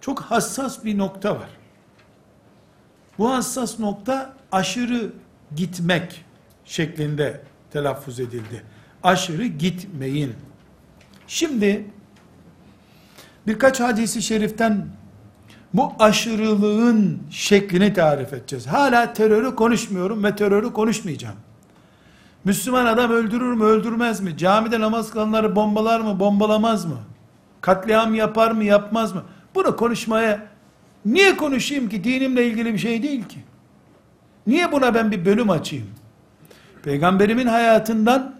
[0.00, 1.48] çok hassas bir nokta var.
[3.18, 5.12] Bu hassas nokta aşırı
[5.56, 6.24] gitmek
[6.64, 8.62] şeklinde telaffuz edildi.
[9.02, 10.34] Aşırı gitmeyin.
[11.26, 11.86] Şimdi
[13.46, 14.86] birkaç hadisi şeriften
[15.74, 18.66] bu aşırılığın şeklini tarif edeceğiz.
[18.66, 21.36] Hala terörü konuşmuyorum ve terörü konuşmayacağım.
[22.44, 24.36] Müslüman adam öldürür mü öldürmez mi?
[24.36, 26.98] Camide namaz kılanları bombalar mı bombalamaz mı?
[27.60, 29.22] Katliam yapar mı yapmaz mı?
[29.54, 30.46] Bunu konuşmaya
[31.04, 32.04] niye konuşayım ki?
[32.04, 33.38] Dinimle ilgili bir şey değil ki.
[34.46, 35.86] Niye buna ben bir bölüm açayım?
[36.82, 38.34] Peygamberimin hayatından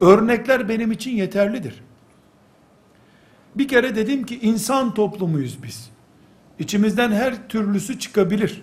[0.00, 1.82] örnekler benim için yeterlidir.
[3.54, 5.90] Bir kere dedim ki insan toplumuyuz biz.
[6.58, 8.62] İçimizden her türlüsü çıkabilir.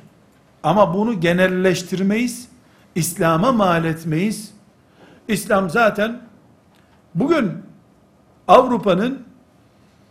[0.63, 2.47] Ama bunu genelleştirmeyiz.
[2.95, 4.53] İslam'a mal etmeyiz.
[5.27, 6.21] İslam zaten
[7.15, 7.51] bugün
[8.47, 9.23] Avrupa'nın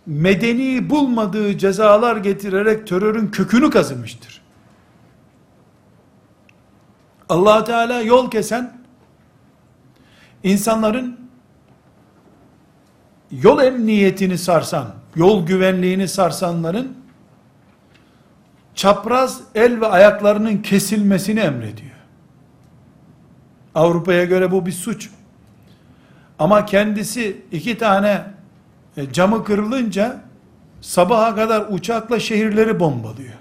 [0.06, 4.42] medeni bulmadığı cezalar getirerek terörün kökünü kazımıştır.
[7.28, 8.72] allah Teala yol kesen,
[10.42, 11.20] insanların
[13.30, 14.86] yol emniyetini sarsan,
[15.16, 16.96] yol güvenliğini sarsanların,
[18.74, 21.92] çapraz el ve ayaklarının kesilmesini emrediyor.
[23.74, 25.10] Avrupa'ya göre bu bir suç.
[26.38, 28.24] Ama kendisi iki tane
[28.96, 30.20] e, camı kırılınca
[30.80, 33.34] sabaha kadar uçakla şehirleri bombalıyor.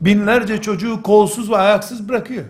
[0.00, 2.44] Binlerce çocuğu kolsuz ve ayaksız bırakıyor.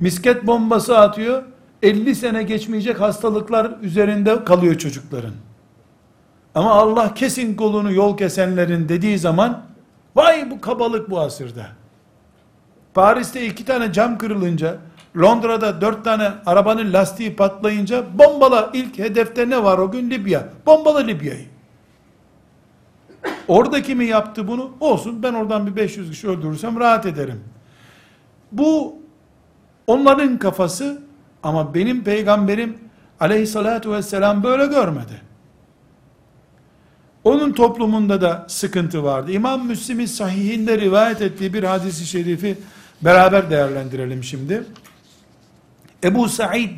[0.00, 1.42] Misket bombası atıyor.
[1.82, 5.34] 50 sene geçmeyecek hastalıklar üzerinde kalıyor çocukların.
[6.54, 9.62] Ama Allah kesin kolunu yol kesenlerin dediği zaman
[10.16, 11.66] vay bu kabalık bu asırda.
[12.94, 14.76] Paris'te iki tane cam kırılınca
[15.16, 20.48] Londra'da dört tane arabanın lastiği patlayınca bombala ilk hedefte ne var o gün Libya.
[20.66, 21.46] Bombala Libya'yı.
[23.48, 24.70] Oradaki mi yaptı bunu?
[24.80, 27.44] Olsun ben oradan bir 500 kişi öldürürsem rahat ederim.
[28.52, 28.96] Bu
[29.86, 31.02] onların kafası
[31.42, 32.78] ama benim peygamberim
[33.20, 35.22] aleyhissalatu vesselam böyle görmedi.
[37.24, 39.32] Onun toplumunda da sıkıntı vardı.
[39.32, 42.58] İmam Müslim'in sahihinde rivayet ettiği bir hadisi şerifi
[43.02, 44.64] beraber değerlendirelim şimdi.
[46.04, 46.70] Ebu Said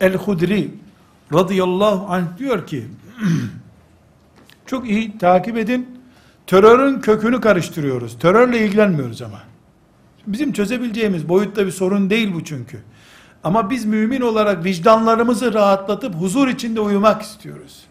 [0.00, 0.70] el-Hudri
[1.32, 2.84] radıyallahu anh diyor ki
[4.66, 6.00] çok iyi takip edin
[6.46, 8.18] terörün kökünü karıştırıyoruz.
[8.18, 9.38] Terörle ilgilenmiyoruz ama.
[10.26, 12.80] Bizim çözebileceğimiz boyutta bir sorun değil bu çünkü.
[13.44, 17.84] Ama biz mümin olarak vicdanlarımızı rahatlatıp huzur içinde uyumak istiyoruz.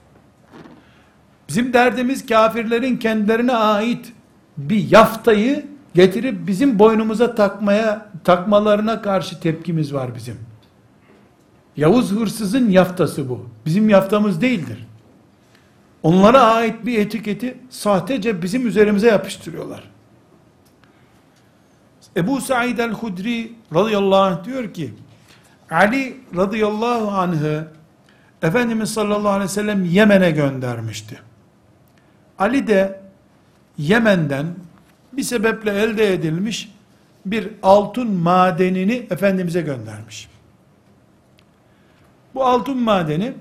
[1.50, 4.14] Bizim derdimiz kafirlerin kendilerine ait
[4.58, 10.49] bir yaftayı getirip bizim boynumuza takmaya takmalarına karşı tepkimiz var bizim.
[11.80, 13.46] Yavuz hırsızın yaftası bu.
[13.66, 14.88] Bizim yaftamız değildir.
[16.04, 19.84] Onlara ait bir etiketi sahtece bizim üzerimize yapıştırıyorlar.
[22.18, 24.94] Ebu Said el-Hudri radıyallahu anh diyor ki
[25.72, 27.68] Ali radıyallahu anh'ı
[28.42, 31.20] Efendimiz sallallahu aleyhi ve sellem Yemen'e göndermişti.
[32.40, 33.02] Ali de
[33.78, 34.46] Yemen'den
[35.14, 36.72] bir sebeple elde edilmiş
[37.26, 40.30] bir altın madenini Efendimiz'e göndermiş.
[42.40, 43.34] Bu altın madeni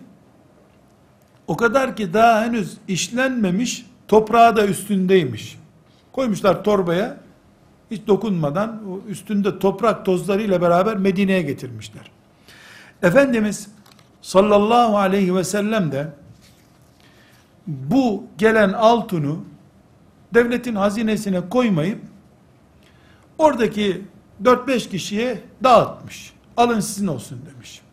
[1.47, 5.59] o kadar ki daha henüz işlenmemiş, toprağı da üstündeymiş.
[6.13, 7.17] Koymuşlar torbaya,
[7.91, 12.11] hiç dokunmadan üstünde toprak tozlarıyla beraber Medine'ye getirmişler.
[13.03, 13.69] Efendimiz
[14.23, 16.09] sallallahu aleyhi ve sellem de
[17.67, 19.37] bu gelen altını
[20.35, 22.01] devletin hazinesine koymayıp
[23.39, 24.05] oradaki
[24.43, 26.33] 4-5 kişiye dağıtmış.
[26.57, 27.88] Alın sizin olsun demiş.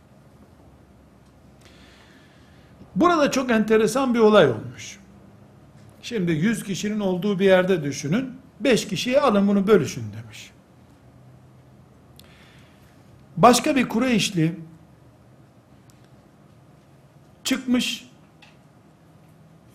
[2.96, 5.00] Burada çok enteresan bir olay olmuş.
[6.02, 8.32] Şimdi 100 kişinin olduğu bir yerde düşünün.
[8.60, 10.52] 5 kişiye alın bunu bölüşün demiş.
[13.38, 14.56] Başka bir Kureyşli
[17.44, 18.10] çıkmış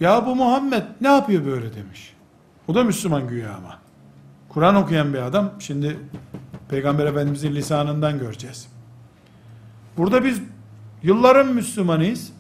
[0.00, 2.14] ya bu Muhammed ne yapıyor böyle demiş.
[2.68, 3.78] O da Müslüman güya ama.
[4.48, 5.52] Kur'an okuyan bir adam.
[5.58, 5.98] Şimdi
[6.68, 8.68] Peygamber Efendimizin lisanından göreceğiz.
[9.96, 10.40] Burada biz
[11.02, 12.32] yılların Müslümanıyız.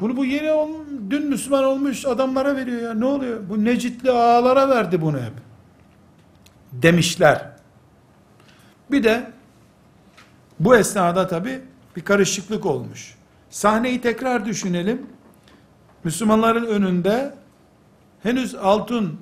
[0.00, 0.68] Bunu bu yeni ol,
[1.10, 2.94] dün Müslüman olmuş adamlara veriyor ya.
[2.94, 3.40] Ne oluyor?
[3.48, 5.32] Bu Necitli ağalara verdi bunu hep.
[6.72, 7.50] Demişler.
[8.90, 9.30] Bir de
[10.60, 11.60] bu esnada tabi
[11.96, 13.14] bir karışıklık olmuş.
[13.50, 15.06] Sahneyi tekrar düşünelim.
[16.04, 17.34] Müslümanların önünde
[18.22, 19.20] henüz altın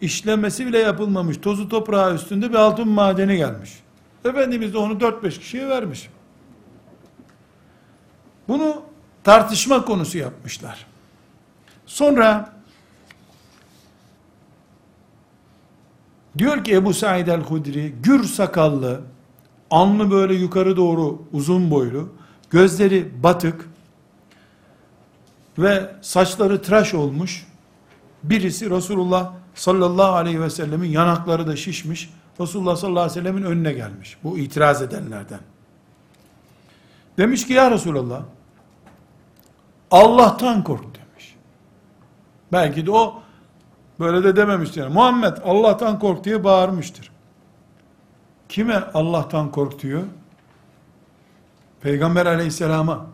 [0.00, 3.80] işlemesi bile yapılmamış tozu toprağı üstünde bir altın madeni gelmiş.
[4.24, 6.10] Efendimiz de onu 4-5 kişiye vermiş.
[8.48, 8.89] Bunu
[9.24, 10.86] tartışma konusu yapmışlar.
[11.86, 12.52] Sonra
[16.38, 19.00] diyor ki Ebu Said el-Hudri gür sakallı
[19.70, 22.08] alnı böyle yukarı doğru uzun boylu
[22.50, 23.68] gözleri batık
[25.58, 27.46] ve saçları tıraş olmuş
[28.22, 33.72] birisi Resulullah sallallahu aleyhi ve sellemin yanakları da şişmiş Resulullah sallallahu aleyhi ve sellemin önüne
[33.72, 35.40] gelmiş bu itiraz edenlerden
[37.18, 38.22] demiş ki ya Resulullah
[39.90, 41.36] Allah'tan kork demiş.
[42.52, 43.22] Belki de o
[44.00, 44.80] böyle de dememiştir.
[44.80, 44.94] Yani.
[44.94, 47.10] Muhammed Allah'tan kork diye bağırmıştır.
[48.48, 50.02] Kime Allah'tan kork diyor?
[51.80, 53.06] Peygamber aleyhisselama.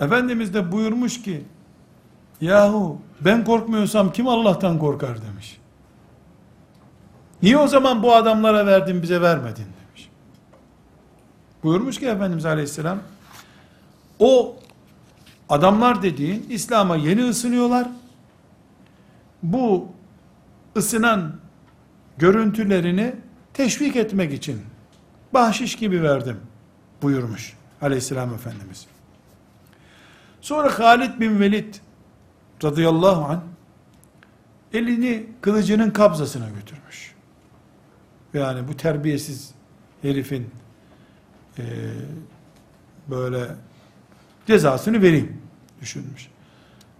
[0.00, 1.44] Efendimiz de buyurmuş ki
[2.40, 5.58] yahu ben korkmuyorsam kim Allah'tan korkar demiş.
[7.42, 10.10] Niye o zaman bu adamlara verdin bize vermedin demiş.
[11.62, 12.98] Buyurmuş ki Efendimiz aleyhisselam
[14.18, 14.56] o
[15.48, 17.88] Adamlar dediğin İslam'a yeni ısınıyorlar.
[19.42, 19.88] Bu
[20.76, 21.36] ısınan
[22.18, 23.14] görüntülerini
[23.54, 24.62] teşvik etmek için
[25.34, 26.40] bahşiş gibi verdim
[27.02, 28.86] buyurmuş aleyhisselam efendimiz.
[30.40, 31.74] Sonra Halid bin Velid
[32.64, 33.40] radıyallahu anh
[34.72, 37.14] elini kılıcının kabzasına götürmüş.
[38.34, 39.54] Yani bu terbiyesiz
[40.02, 40.50] herifin
[41.58, 41.64] e,
[43.10, 43.46] böyle
[44.46, 45.42] cezasını vereyim
[45.80, 46.28] düşünmüş.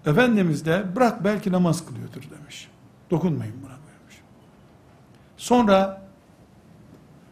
[0.07, 2.69] Efendimiz de bırak belki namaz kılıyordur demiş.
[3.11, 4.21] Dokunmayın buna buyurmuş.
[5.37, 6.03] Sonra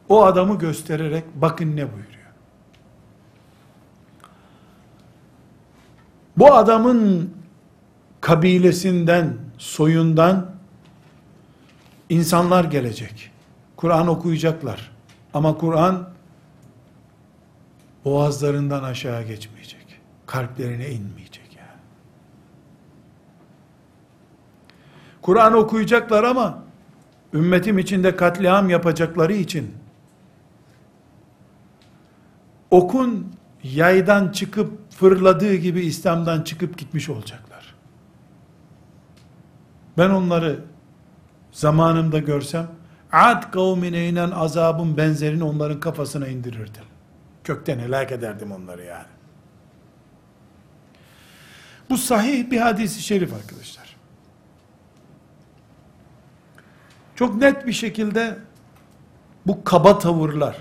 [0.09, 2.15] o adamı göstererek bakın ne buyuruyor.
[6.37, 7.35] Bu adamın
[8.21, 10.51] kabilesinden, soyundan
[12.09, 13.31] insanlar gelecek.
[13.77, 14.91] Kur'an okuyacaklar.
[15.35, 16.11] Ama Kur'an
[18.05, 19.84] boğazlarından aşağı geçmeyecek.
[20.27, 21.81] Kalplerine inmeyecek yani.
[25.23, 26.63] Kur'an okuyacaklar ama
[27.35, 29.75] ümmetim içinde katliam yapacakları için
[32.71, 37.75] okun yaydan çıkıp fırladığı gibi İslam'dan çıkıp gitmiş olacaklar.
[39.99, 40.65] Ben onları
[41.53, 42.69] zamanımda görsem
[43.13, 46.85] Ad kavmine inen azabın benzerini onların kafasına indirirdim.
[47.45, 49.14] Kökten helak ederdim onları yani.
[51.95, 53.97] Bu sahih bir hadisi şerif arkadaşlar.
[57.17, 58.39] Çok net bir şekilde
[59.47, 60.57] bu kaba tavırlar,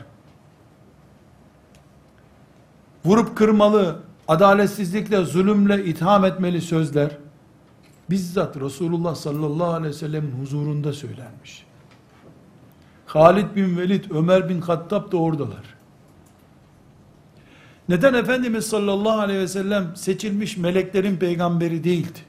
[3.06, 7.18] vurup kırmalı, adaletsizlikle, zulümle itham etmeli sözler,
[8.10, 11.66] bizzat Resulullah sallallahu aleyhi ve sellem huzurunda söylenmiş.
[13.06, 15.76] Halid bin Velid, Ömer bin Hattab da oradalar.
[17.94, 22.20] Neden Efendimiz sallallahu aleyhi ve sellem seçilmiş meleklerin peygamberi değildi?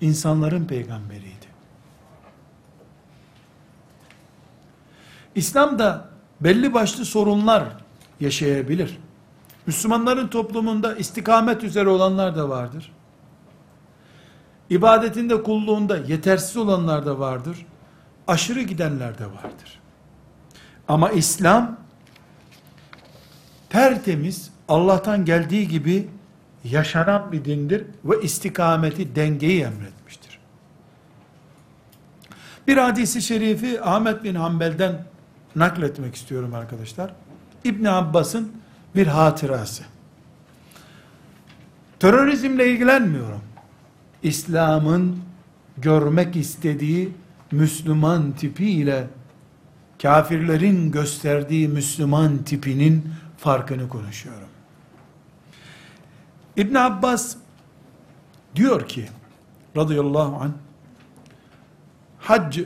[0.00, 1.46] İnsanların peygamberiydi.
[5.34, 6.08] İslam'da
[6.40, 7.64] belli başlı sorunlar
[8.20, 8.98] yaşayabilir.
[9.66, 12.92] Müslümanların toplumunda istikamet üzere olanlar da vardır.
[14.70, 17.66] İbadetinde, kulluğunda yetersiz olanlar da vardır.
[18.28, 19.80] Aşırı gidenler de vardır.
[20.88, 21.76] Ama İslam
[23.68, 26.08] tertemiz, Allah'tan geldiği gibi
[26.64, 30.38] yaşanan bir dindir ve istikameti, dengeyi emretmiştir.
[32.66, 35.04] Bir hadisi şerifi Ahmet bin Hanbel'den
[35.56, 37.12] nakletmek istiyorum arkadaşlar.
[37.64, 38.52] İbn Abbas'ın
[38.96, 39.82] bir hatırası.
[42.00, 43.40] Terörizmle ilgilenmiyorum.
[44.22, 45.18] İslam'ın
[45.78, 47.12] görmek istediği
[47.50, 49.06] Müslüman tipiyle
[50.02, 53.04] kafirlerin gösterdiği Müslüman tipinin
[53.38, 54.48] farkını konuşuyorum.
[56.56, 57.36] İbn Abbas
[58.54, 59.08] diyor ki
[59.76, 60.52] radıyallahu anh
[62.18, 62.58] hac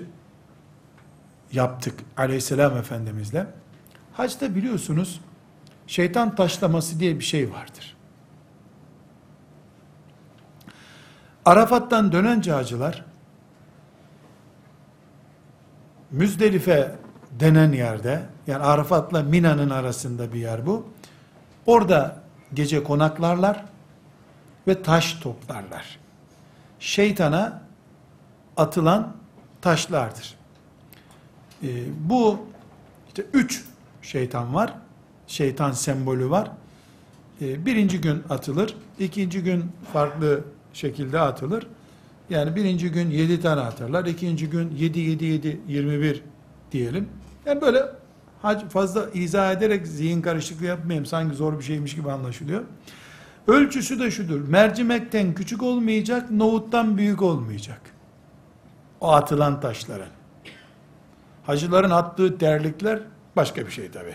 [1.52, 3.46] yaptık aleyhisselam efendimizle.
[4.12, 5.20] Hacda biliyorsunuz
[5.86, 7.96] şeytan taşlaması diye bir şey vardır.
[11.44, 13.04] Arafat'tan dönen hacılar
[16.10, 16.94] Müzdelife
[17.30, 20.88] denen yerde yani Arafat'la Mina'nın arasında bir yer bu.
[21.66, 22.16] Orada
[22.54, 23.64] gece konaklarlar
[24.68, 25.98] ve taş toplarlar.
[26.80, 27.62] Şeytana
[28.56, 29.16] atılan
[29.60, 30.34] taşlardır.
[31.62, 31.68] Ee,
[32.00, 32.40] bu
[33.08, 33.64] işte üç
[34.02, 34.74] şeytan var.
[35.26, 36.50] Şeytan sembolü var.
[37.42, 38.76] Ee, birinci gün atılır.
[38.98, 41.66] ikinci gün farklı şekilde atılır.
[42.30, 44.06] Yani birinci gün yedi tane atarlar.
[44.06, 46.22] ikinci gün yedi, yedi, yedi, yirmi bir
[46.72, 47.08] diyelim.
[47.46, 47.82] Yani böyle
[48.68, 51.06] fazla izah ederek zihin karışıklığı yapmayayım.
[51.06, 52.62] Sanki zor bir şeymiş gibi anlaşılıyor.
[53.50, 54.48] Ölçüsü de şudur.
[54.48, 57.80] Mercimekten küçük olmayacak, nohuttan büyük olmayacak.
[59.00, 60.08] O atılan taşların.
[61.46, 63.00] Hacıların attığı derlikler
[63.36, 64.14] başka bir şey tabi.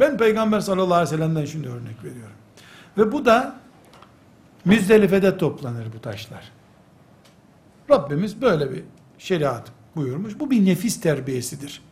[0.00, 2.36] Ben Peygamber sallallahu aleyhi ve sellem'den şimdi örnek veriyorum.
[2.98, 3.56] Ve bu da
[4.64, 6.52] Müzdelife'de toplanır bu taşlar.
[7.90, 8.82] Rabbimiz böyle bir
[9.18, 10.40] şeriat buyurmuş.
[10.40, 11.82] Bu bir nefis terbiyesidir.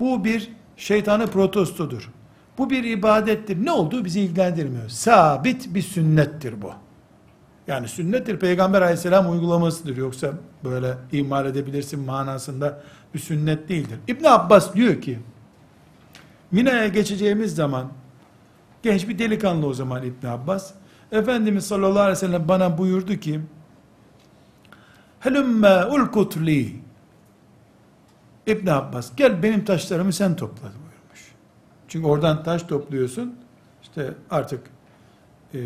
[0.00, 2.10] Bu bir şeytanı protestodur.
[2.62, 3.64] Bu bir ibadettir.
[3.64, 4.88] Ne olduğu bizi ilgilendirmiyor.
[4.88, 6.72] Sabit bir sünnettir bu.
[7.66, 9.96] Yani sünnettir peygamber aleyhisselam uygulamasıdır.
[9.96, 10.32] Yoksa
[10.64, 12.80] böyle imal edebilirsin manasında
[13.14, 13.98] bir sünnet değildir.
[14.08, 15.18] İbn Abbas diyor ki
[16.50, 17.88] Mina'ya geçeceğimiz zaman
[18.82, 20.72] genç bir delikanlı o zaman İbn Abbas
[21.12, 23.40] Efendimiz sallallahu aleyhi ve sellem bana buyurdu ki
[25.20, 26.76] Helümme ulkutli
[28.46, 30.81] İbn Abbas gel benim taşlarımı sen topla.
[31.92, 33.34] Çünkü oradan taş topluyorsun.
[33.82, 34.60] İşte artık
[35.54, 35.58] e,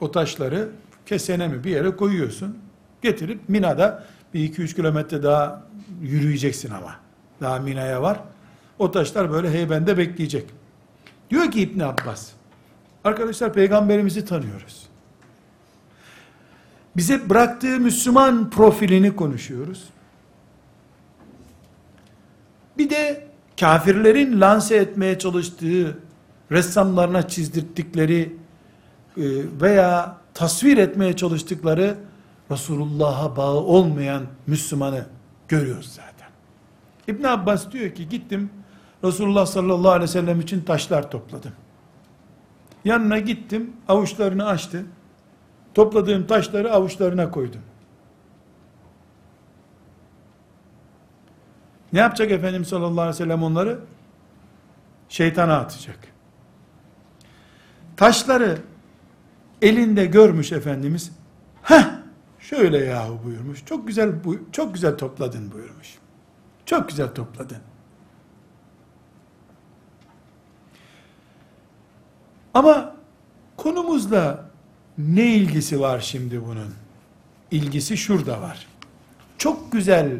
[0.00, 0.68] o taşları
[1.06, 2.58] kesene mi bir yere koyuyorsun.
[3.02, 5.62] Getirip Mina'da bir iki üç kilometre daha
[6.02, 6.96] yürüyeceksin ama.
[7.40, 8.20] Daha Mina'ya var.
[8.78, 10.50] O taşlar böyle heybende bekleyecek.
[11.30, 12.30] Diyor ki İbn Abbas,
[13.04, 14.86] arkadaşlar peygamberimizi tanıyoruz.
[16.96, 19.84] Bize bıraktığı Müslüman profilini konuşuyoruz.
[22.78, 25.98] Bir de kafirlerin lanse etmeye çalıştığı,
[26.52, 28.36] ressamlarına çizdirdikleri
[29.16, 29.22] e,
[29.60, 31.96] veya tasvir etmeye çalıştıkları
[32.50, 35.06] Resulullah'a bağı olmayan Müslümanı
[35.48, 36.28] görüyoruz zaten.
[37.08, 38.50] İbn Abbas diyor ki gittim
[39.04, 41.52] Resulullah sallallahu aleyhi ve sellem için taşlar topladım.
[42.84, 44.86] Yanına gittim, avuçlarını açtı.
[45.74, 47.60] Topladığım taşları avuçlarına koydum.
[51.94, 53.80] Ne yapacak Efendimiz sallallahu aleyhi ve sellem onları?
[55.08, 55.98] Şeytana atacak.
[57.96, 58.58] Taşları
[59.62, 61.12] elinde görmüş Efendimiz.
[61.62, 61.84] Heh,
[62.38, 63.64] şöyle yahu buyurmuş.
[63.64, 64.12] Çok güzel
[64.52, 65.98] çok güzel topladın buyurmuş.
[66.66, 67.58] Çok güzel topladın.
[72.54, 72.96] Ama
[73.56, 74.50] konumuzla
[74.98, 76.74] ne ilgisi var şimdi bunun?
[77.50, 78.66] İlgisi şurada var.
[79.38, 80.12] Çok güzel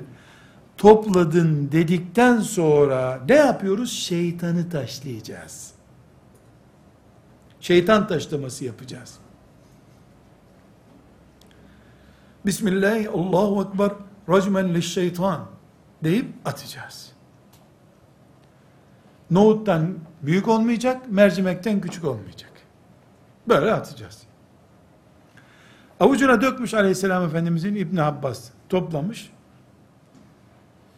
[0.77, 3.93] topladın dedikten sonra ne yapıyoruz?
[3.93, 5.73] Şeytanı taşlayacağız.
[7.61, 9.19] Şeytan taşlaması yapacağız.
[12.47, 13.91] Bismillah, Allahu Ekber,
[14.29, 15.47] racmen şeytan
[16.05, 17.13] deyip atacağız.
[19.31, 22.53] Nohuttan büyük olmayacak, mercimekten küçük olmayacak.
[23.49, 24.23] Böyle atacağız.
[26.01, 29.34] Avucuna dökmüş aleyhisselam efendimizin İbn Abbas toplamış.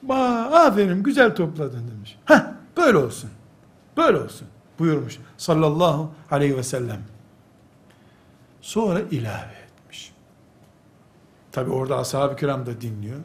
[0.08, 0.16] Ba,
[0.66, 2.18] aferin güzel topladın demiş.
[2.24, 2.40] Heh,
[2.76, 3.30] böyle olsun.
[3.96, 4.48] Böyle olsun
[4.78, 7.00] buyurmuş sallallahu aleyhi ve sellem.
[8.60, 10.12] Sonra ilave etmiş.
[11.52, 13.20] Tabi orada ashab-ı kiram da dinliyor.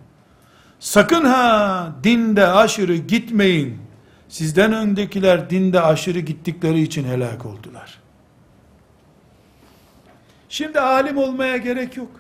[0.80, 3.82] Sakın ha dinde aşırı gitmeyin.
[4.30, 8.02] Sizden öndekiler dinde aşırı gittikleri için helak oldular.
[10.50, 12.12] Şimdi alim olmaya gerek yok.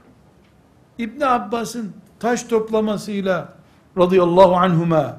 [0.97, 3.53] İbn Abbas'ın taş toplamasıyla
[3.97, 5.17] radıyallahu anhuma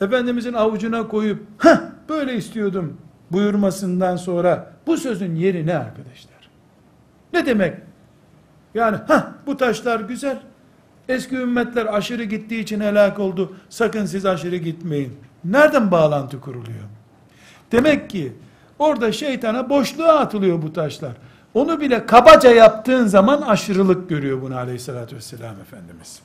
[0.00, 1.76] Efendimizin avucuna koyup Heh,
[2.08, 2.96] böyle istiyordum
[3.30, 6.50] buyurmasından sonra bu sözün yeri ne arkadaşlar?
[7.32, 7.76] Ne demek?
[8.74, 10.38] Yani ha bu taşlar güzel.
[11.08, 13.56] Eski ümmetler aşırı gittiği için helak oldu.
[13.68, 15.16] Sakın siz aşırı gitmeyin.
[15.44, 16.84] Nereden bağlantı kuruluyor?
[17.72, 18.32] Demek ki
[18.78, 21.12] orada şeytana boşluğa atılıyor bu taşlar.
[21.54, 26.20] Onu bile kabaca yaptığın zaman aşırılık görüyor bunu aleyhissalatü vesselam Efendimiz.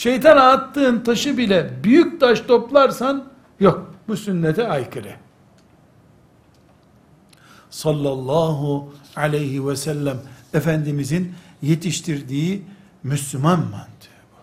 [0.00, 3.24] Şeytana attığın taşı bile büyük taş toplarsan
[3.60, 5.12] yok bu sünnete aykırı.
[7.70, 10.16] Sallallahu aleyhi ve sellem
[10.54, 12.62] Efendimizin yetiştirdiği
[13.02, 14.42] Müslüman mantığı bu.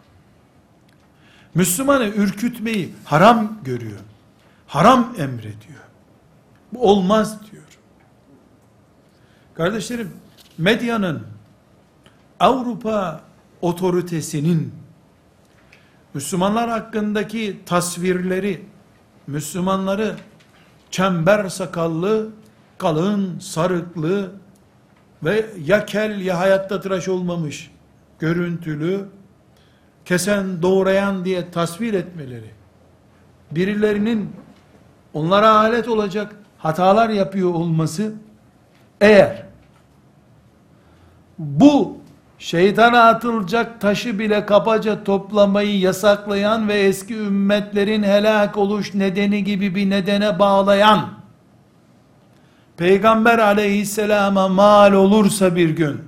[1.59, 3.99] Müslümanı ürkütmeyi haram görüyor.
[4.67, 5.83] Haram emrediyor.
[6.73, 7.63] Bu olmaz diyor.
[9.53, 10.11] Kardeşlerim,
[10.57, 11.23] medyanın
[12.39, 13.21] Avrupa
[13.61, 14.86] otoritesinin
[16.17, 18.65] Müslümanlar hakkındaki tasvirleri,
[19.27, 20.15] Müslümanları
[20.91, 22.29] çember sakallı,
[22.77, 24.31] kalın, sarıklı
[25.23, 27.71] ve ya kel ya hayatta tıraş olmamış,
[28.19, 29.05] görüntülü,
[30.05, 32.51] kesen doğrayan diye tasvir etmeleri,
[33.51, 34.29] birilerinin
[35.13, 38.13] onlara alet olacak hatalar yapıyor olması,
[39.01, 39.45] eğer
[41.37, 41.96] bu
[42.39, 49.89] şeytana atılacak taşı bile kapaca toplamayı yasaklayan ve eski ümmetlerin helak oluş nedeni gibi bir
[49.89, 51.09] nedene bağlayan
[52.77, 56.01] Peygamber aleyhisselama mal olursa bir gün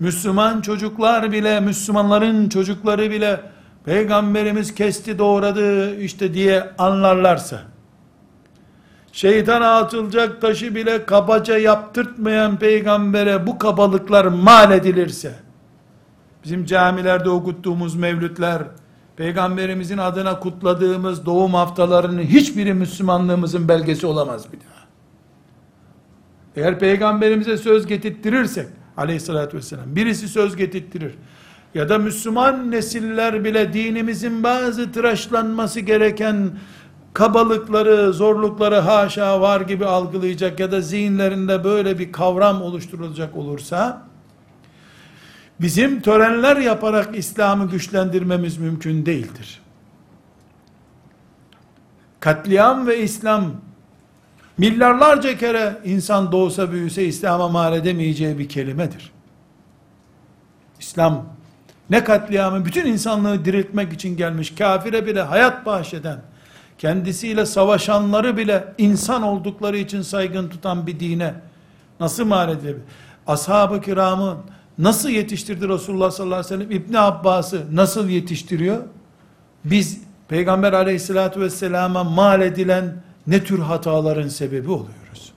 [0.00, 3.40] Müslüman çocuklar bile Müslümanların çocukları bile
[3.84, 7.69] Peygamberimiz kesti doğradı işte diye anlarlarsa
[9.12, 15.34] şeytana atılacak taşı bile kabaca yaptırtmayan peygambere bu kabalıklar mal edilirse,
[16.44, 18.62] bizim camilerde okuttuğumuz mevlütler,
[19.16, 24.80] peygamberimizin adına kutladığımız doğum haftalarının hiçbiri Müslümanlığımızın belgesi olamaz bir daha.
[26.56, 31.14] Eğer peygamberimize söz getirttirirsek, aleyhissalatü vesselam, birisi söz getirttirir,
[31.74, 36.50] ya da Müslüman nesiller bile dinimizin bazı tıraşlanması gereken
[37.12, 44.02] kabalıkları, zorlukları haşa var gibi algılayacak ya da zihinlerinde böyle bir kavram oluşturulacak olursa,
[45.60, 49.60] bizim törenler yaparak İslam'ı güçlendirmemiz mümkün değildir.
[52.20, 53.52] Katliam ve İslam,
[54.58, 59.12] milyarlarca kere insan doğsa büyüse İslam'a mal edemeyeceği bir kelimedir.
[60.80, 61.26] İslam,
[61.90, 66.20] ne katliamı bütün insanlığı diriltmek için gelmiş, kafire bile hayat bahşeden,
[66.80, 71.34] kendisiyle savaşanları bile insan oldukları için saygın tutan bir dine
[72.00, 72.84] nasıl mal edilebilir?
[73.26, 74.36] Ashab-ı kiramı
[74.78, 76.82] nasıl yetiştirdi Resulullah sallallahu aleyhi ve sellem?
[76.82, 78.82] İbni Abbas'ı nasıl yetiştiriyor?
[79.64, 85.32] Biz Peygamber aleyhissalatü vesselama mal edilen ne tür hataların sebebi oluyoruz?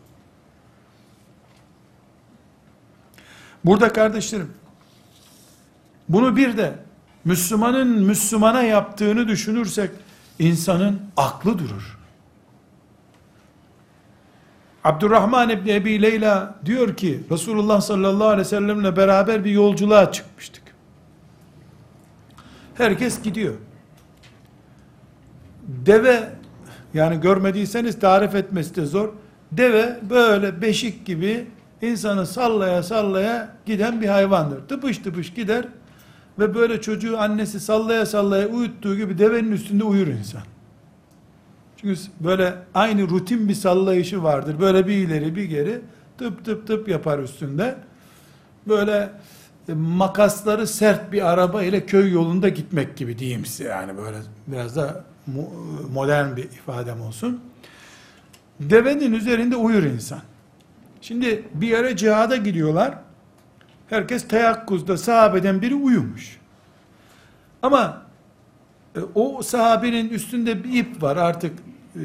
[3.65, 4.51] Burada kardeşlerim,
[6.09, 6.73] bunu bir de
[7.25, 9.91] Müslümanın Müslümana yaptığını düşünürsek,
[10.39, 11.97] insanın aklı durur.
[14.84, 20.63] Abdurrahman İbni Ebi Leyla diyor ki, Resulullah sallallahu aleyhi ve sellemle beraber bir yolculuğa çıkmıştık.
[22.75, 23.53] Herkes gidiyor.
[25.67, 26.29] Deve,
[26.93, 29.09] yani görmediyseniz tarif etmesi de zor.
[29.51, 31.47] Deve böyle beşik gibi
[31.81, 34.67] insanı sallaya sallaya giden bir hayvandır.
[34.67, 35.65] Tıpış tıpış gider
[36.39, 40.41] ve böyle çocuğu annesi sallaya sallaya uyuttuğu gibi devenin üstünde uyur insan.
[41.77, 44.59] Çünkü böyle aynı rutin bir sallayışı vardır.
[44.59, 45.81] Böyle bir ileri bir geri
[46.17, 47.75] tıp tıp tıp yapar üstünde.
[48.67, 49.11] Böyle
[49.69, 54.17] e, makasları sert bir araba ile köy yolunda gitmek gibi diyeyim size yani böyle
[54.47, 55.03] biraz da
[55.93, 57.41] modern bir ifadem olsun.
[58.59, 60.19] Devenin üzerinde uyur insan.
[61.01, 62.97] Şimdi bir yere cihada gidiyorlar.
[63.93, 66.39] Herkes teyakkuzda sahabeden biri uyumuş.
[67.61, 68.01] Ama
[68.95, 71.51] e, o sahabenin üstünde bir ip var artık
[71.95, 72.03] e,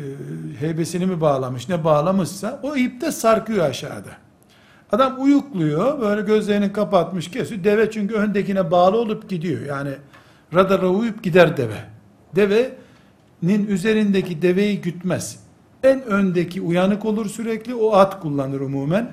[0.61, 4.11] heybesini mi bağlamış ne bağlamışsa o ip de sarkıyor aşağıda.
[4.93, 7.65] Adam uyukluyor böyle gözlerini kapatmış kesiyor.
[7.65, 9.61] Deve çünkü öndekine bağlı olup gidiyor.
[9.67, 9.93] Yani
[10.55, 11.85] radara uyup gider deve.
[12.37, 15.41] Devenin üzerindeki deveyi gütmez.
[15.83, 19.13] En öndeki uyanık olur sürekli o at kullanır umumen.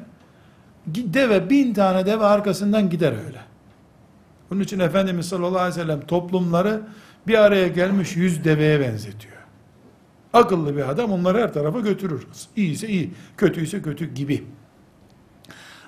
[0.88, 3.42] Deve bin tane deve arkasından gider öyle.
[4.50, 6.82] Bunun için Efendimiz sallallahu aleyhi ve sellem toplumları
[7.28, 9.36] bir araya gelmiş yüz deveye benzetiyor.
[10.34, 12.28] Akıllı bir adam onları her tarafa götürür.
[12.56, 14.44] İyiyse iyi, kötüyse kötü gibi.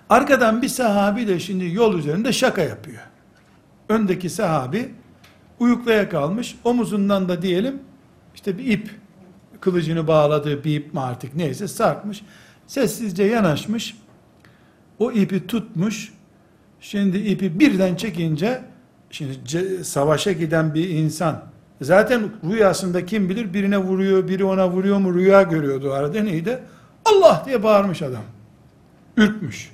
[0.10, 3.02] Arkadan bir sahabi de şimdi yol üzerinde şaka yapıyor.
[3.90, 4.94] Öndeki sahabi
[5.60, 6.56] uyuklaya kalmış.
[6.64, 7.80] Omuzundan da diyelim
[8.36, 8.90] işte bir ip
[9.62, 12.24] kılıcını bağladığı bir ip mi artık neyse sarkmış.
[12.68, 13.96] Sessizce yanaşmış.
[15.00, 16.14] O ipi tutmuş.
[16.80, 18.62] Şimdi ipi birden çekince
[19.10, 21.44] şimdi savaşa giden bir insan
[21.82, 26.60] zaten rüyasında kim bilir birine vuruyor, biri ona vuruyor mu rüya görüyordu arada neydi?
[27.06, 28.24] Allah diye bağırmış adam.
[29.18, 29.72] Ürkmüş.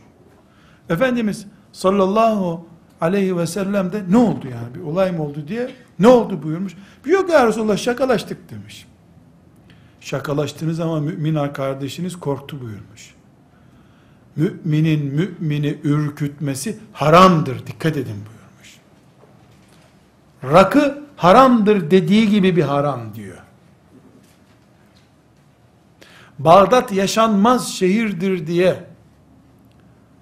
[0.90, 2.66] Efendimiz sallallahu
[3.02, 6.76] aleyhi ve sellem de ne oldu yani bir olay mı oldu diye ne oldu buyurmuş.
[7.06, 8.88] Yok ya Resulallah şakalaştık demiş.
[10.02, 13.16] Şakalaştınız ama mümin kardeşiniz korktu buyurmuş.
[14.36, 17.68] Müminin mümini ürkütmesi haramdır.
[17.68, 18.78] Dikkat edin buyurmuş.
[20.44, 23.38] Rakı haramdır dediği gibi bir haram diyor.
[26.40, 28.84] Bağdat yaşanmaz şehirdir diye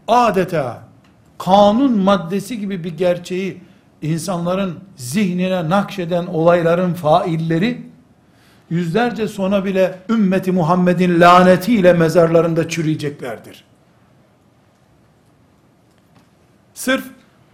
[0.08, 0.84] adeta
[1.38, 3.62] kanun maddesi gibi bir gerçeği
[4.02, 7.82] insanların zihnine nakşeden olayların failleri
[8.70, 13.64] yüzlerce sonra bile ümmeti Muhammed'in lanetiyle mezarlarında çürüyeceklerdir.
[16.82, 17.04] Sırf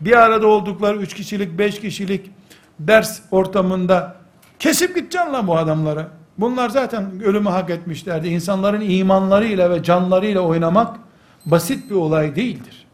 [0.02, 2.32] bir arada oldukları üç kişilik, beş kişilik
[2.80, 4.16] ders ortamında
[4.60, 6.08] kesip gideceksin lan bu adamları.
[6.38, 8.28] Bunlar zaten ölümü hak etmişlerdi.
[8.28, 10.98] İnsanların imanlarıyla ve canlarıyla oynamak
[11.46, 12.86] basit bir olay değildir.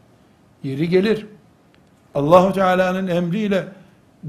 [0.62, 1.26] Yeri gelir.
[2.14, 3.64] Allahu Teala'nın emriyle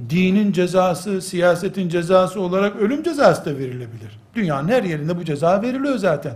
[0.09, 4.19] dinin cezası, siyasetin cezası olarak ölüm cezası da verilebilir.
[4.35, 6.33] Dünyanın her yerinde bu ceza veriliyor zaten.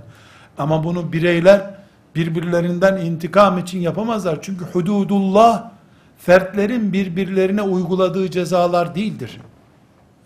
[0.58, 1.79] Ama bunu bireyler
[2.16, 4.40] birbirlerinden intikam için yapamazlar.
[4.42, 5.72] Çünkü hududullah
[6.18, 9.42] fertlerin birbirlerine uyguladığı cezalar değildir.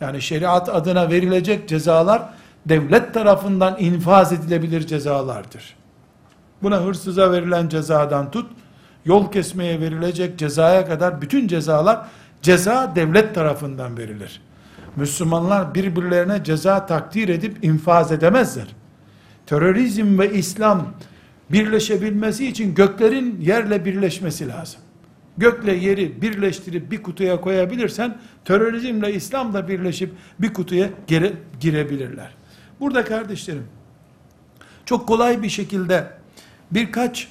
[0.02, 2.30] Yani şeriat adına verilecek cezalar
[2.66, 5.76] devlet tarafından infaz edilebilir cezalardır.
[6.64, 8.52] Buna hırsıza verilen cezadan tut,
[9.06, 12.06] yol kesmeye verilecek cezaya kadar bütün cezalar
[12.42, 14.42] ceza devlet tarafından verilir.
[14.96, 18.68] Müslümanlar birbirlerine ceza takdir edip infaz edemezler.
[19.46, 20.88] Terörizm ve İslam
[21.54, 24.82] birleşebilmesi için göklerin yerle birleşmesi lazım.
[25.38, 32.30] Gökle yeri birleştirip bir kutuya koyabilirsen terörizmle İslam da birleşip bir kutuya gire, girebilirler.
[32.80, 33.64] Burada kardeşlerim
[34.86, 36.08] çok kolay bir şekilde
[36.72, 37.28] birkaç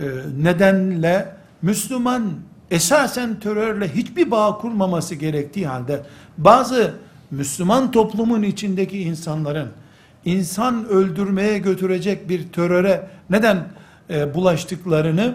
[0.00, 0.04] e,
[0.42, 2.32] nedenle Müslüman
[2.70, 6.02] esasen terörle hiçbir bağ kurmaması gerektiği halde
[6.38, 6.94] bazı
[7.30, 9.68] Müslüman toplumun içindeki insanların
[10.24, 13.68] insan öldürmeye götürecek bir teröre neden
[14.10, 15.34] e, bulaştıklarını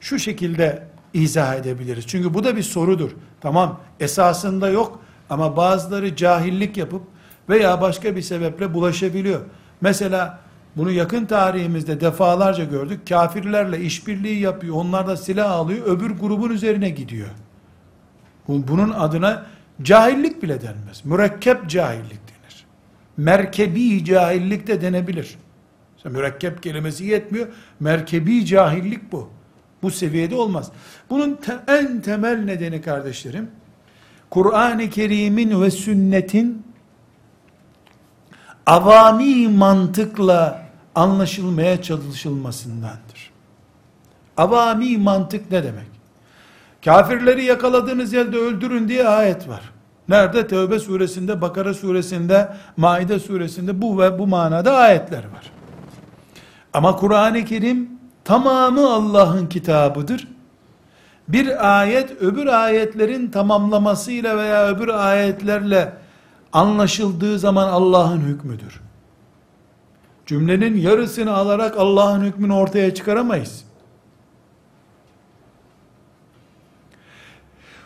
[0.00, 0.82] şu şekilde
[1.14, 2.06] izah edebiliriz.
[2.06, 3.10] Çünkü bu da bir sorudur.
[3.40, 5.00] Tamam esasında yok
[5.30, 7.02] ama bazıları cahillik yapıp
[7.48, 9.40] veya başka bir sebeple bulaşabiliyor.
[9.80, 10.38] Mesela
[10.76, 13.08] bunu yakın tarihimizde defalarca gördük.
[13.08, 14.76] Kafirlerle işbirliği yapıyor.
[14.76, 15.86] Onlar da silah alıyor.
[15.86, 17.28] Öbür grubun üzerine gidiyor.
[18.48, 19.46] Bunun adına
[19.82, 21.04] cahillik bile denmez.
[21.04, 22.23] Mürekkep cahillik.
[23.16, 25.38] Merkebi cahillik de denebilir.
[26.04, 27.46] Mürekkep kelimesi yetmiyor.
[27.80, 29.30] Merkebi cahillik bu.
[29.82, 30.70] Bu seviyede olmaz.
[31.10, 33.50] Bunun te- en temel nedeni kardeşlerim,
[34.30, 36.62] Kur'an-ı Kerim'in ve sünnetin
[38.66, 43.30] avami mantıkla anlaşılmaya çalışılmasındandır.
[44.36, 45.86] Avami mantık ne demek?
[46.84, 49.73] Kafirleri yakaladığınız yerde öldürün diye ayet var.
[50.08, 50.46] Nerede?
[50.46, 55.50] Tevbe suresinde, Bakara suresinde, Maide suresinde bu ve bu manada ayetler var.
[56.72, 57.90] Ama Kur'an-ı Kerim
[58.24, 60.28] tamamı Allah'ın kitabıdır.
[61.28, 65.92] Bir ayet öbür ayetlerin tamamlamasıyla veya öbür ayetlerle
[66.52, 68.80] anlaşıldığı zaman Allah'ın hükmüdür.
[70.26, 73.64] Cümlenin yarısını alarak Allah'ın hükmünü ortaya çıkaramayız.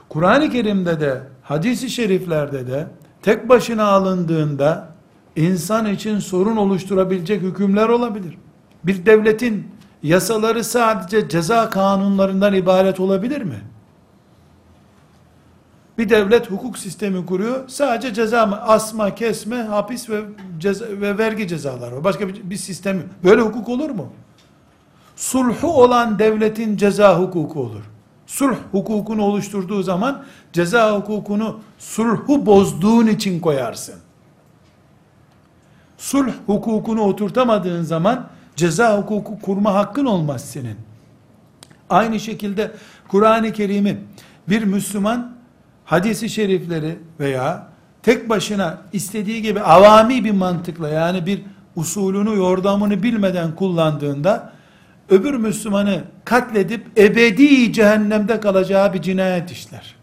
[0.08, 2.86] Kur'an-ı Kerim'de de, hadisi şeriflerde de
[3.22, 4.88] tek başına alındığında
[5.36, 8.38] insan için sorun oluşturabilecek hükümler olabilir.
[8.84, 9.68] Bir devletin
[10.02, 13.60] yasaları sadece ceza kanunlarından ibaret olabilir mi?
[15.98, 17.68] Bir devlet hukuk sistemi kuruyor.
[17.68, 18.62] Sadece ceza mı?
[18.62, 20.20] Asma, kesme, hapis ve
[20.58, 22.04] ceza, ve vergi cezaları var.
[22.04, 23.06] Başka bir, bir sistem yok.
[23.24, 24.12] Böyle hukuk olur mu?
[25.16, 27.82] Sulhu olan devletin ceza hukuku olur.
[28.28, 33.94] Sulh hukukunu oluşturduğu zaman ceza hukukunu sulhu bozduğun için koyarsın.
[35.98, 40.76] Sulh hukukunu oturtamadığın zaman ceza hukuku kurma hakkın olmaz senin.
[41.90, 42.72] Aynı şekilde
[43.08, 43.98] Kur'an-ı Kerim'i
[44.48, 45.36] bir Müslüman
[45.84, 47.68] hadisi şerifleri veya
[48.02, 51.42] tek başına istediği gibi avami bir mantıkla yani bir
[51.76, 54.52] usulünü yordamını bilmeden kullandığında
[55.10, 59.94] öbür Müslümanı katledip ebedi cehennemde kalacağı bir cinayet işler.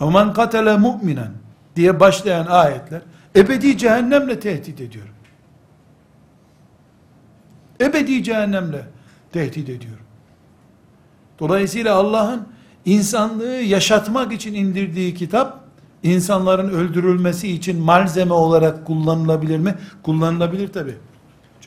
[0.00, 1.32] Aman katele mu'minen
[1.76, 3.00] diye başlayan ayetler
[3.36, 5.06] ebedi cehennemle tehdit ediyor.
[7.80, 8.82] Ebedi cehennemle
[9.32, 9.98] tehdit ediyor.
[11.38, 12.48] Dolayısıyla Allah'ın
[12.84, 15.64] insanlığı yaşatmak için indirdiği kitap
[16.02, 19.74] insanların öldürülmesi için malzeme olarak kullanılabilir mi?
[20.02, 20.94] Kullanılabilir tabi.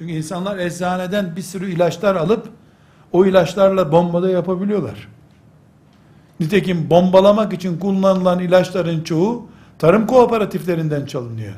[0.02, 2.50] Çünkü insanlar eczaneden bir sürü ilaçlar alıp
[3.12, 5.08] o ilaçlarla bombada yapabiliyorlar.
[6.40, 9.48] Nitekim bombalamak için kullanılan ilaçların çoğu
[9.80, 11.54] tarım kooperatiflerinden çalınıyor.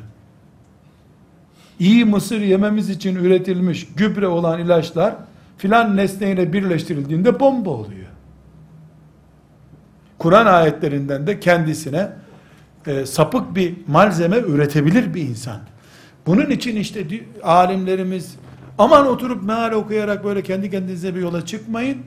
[1.80, 5.16] İyi mısır yememiz için üretilmiş gübre olan ilaçlar
[5.58, 8.08] filan nesneyle birleştirildiğinde bomba oluyor.
[10.18, 12.10] Kur'an ayetlerinden de kendisine
[12.88, 15.72] e, sapık bir malzeme üretebilir bir insan.
[16.26, 17.07] Bunun için işte
[17.43, 18.36] alimlerimiz
[18.78, 21.97] aman oturup meal okuyarak böyle kendi kendinize bir yola çıkmayın.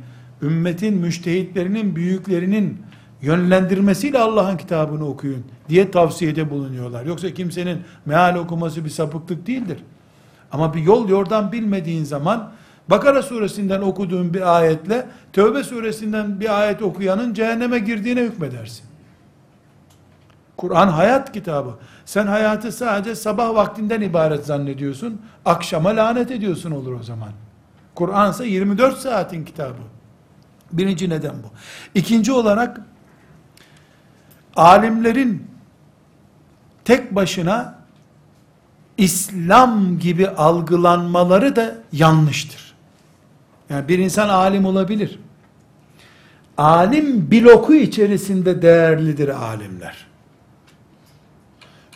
[0.43, 2.79] Ümmetin müştehitlerinin, büyüklerinin
[3.23, 7.07] yönlendirmesiyle Allah'ın kitabını okuyun diye tavsiyede bulunuyorlar.
[7.07, 9.79] Yoksa kimsenin meal okuması bir sapıklık değildir.
[10.53, 12.53] Ama bir yol yordan bilmediğin zaman
[12.89, 18.85] Bakara suresinden okuduğun bir ayetle Tövbe suresinden bir ayet okuyanın cehenneme girdiğine hükmedersin.
[20.57, 21.71] Kur'an hayat kitabı.
[22.07, 25.21] Sen hayatı sadece sabah vaktinden ibaret zannediyorsun.
[25.45, 27.31] Akşama lanet ediyorsun olur o zaman.
[27.95, 29.83] Kur'an ise 24 saatin kitabı.
[30.73, 31.47] Birinci neden bu.
[31.95, 32.81] İkinci olarak
[34.57, 35.47] alimlerin
[36.85, 37.79] tek başına
[38.99, 42.75] İslam gibi algılanmaları da yanlıştır.
[43.71, 45.19] Yani bir insan alim olabilir.
[46.59, 50.06] Alim bloku içerisinde değerlidir alimler.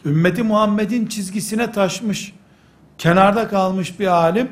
[0.05, 2.33] Ümmeti Muhammed'in çizgisine taşmış,
[2.99, 4.49] kenarda kalmış bir alim,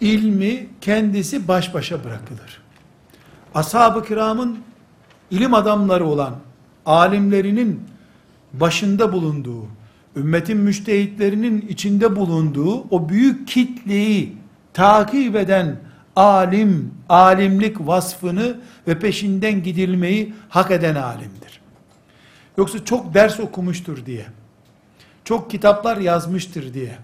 [0.00, 2.62] ilmi kendisi baş başa bırakılır.
[3.54, 4.58] Ashab-ı kiramın
[5.30, 6.34] ilim adamları olan,
[6.86, 7.80] alimlerinin
[8.52, 9.66] başında bulunduğu,
[10.16, 14.36] ümmetin müştehitlerinin içinde bulunduğu o büyük kitleyi
[14.72, 15.80] takip eden
[16.16, 21.60] alim, alimlik vasfını ve peşinden gidilmeyi hak eden alimdir.
[22.58, 24.26] Yoksa çok ders okumuştur diye,
[25.30, 26.98] çok kitaplar yazmıştır diye,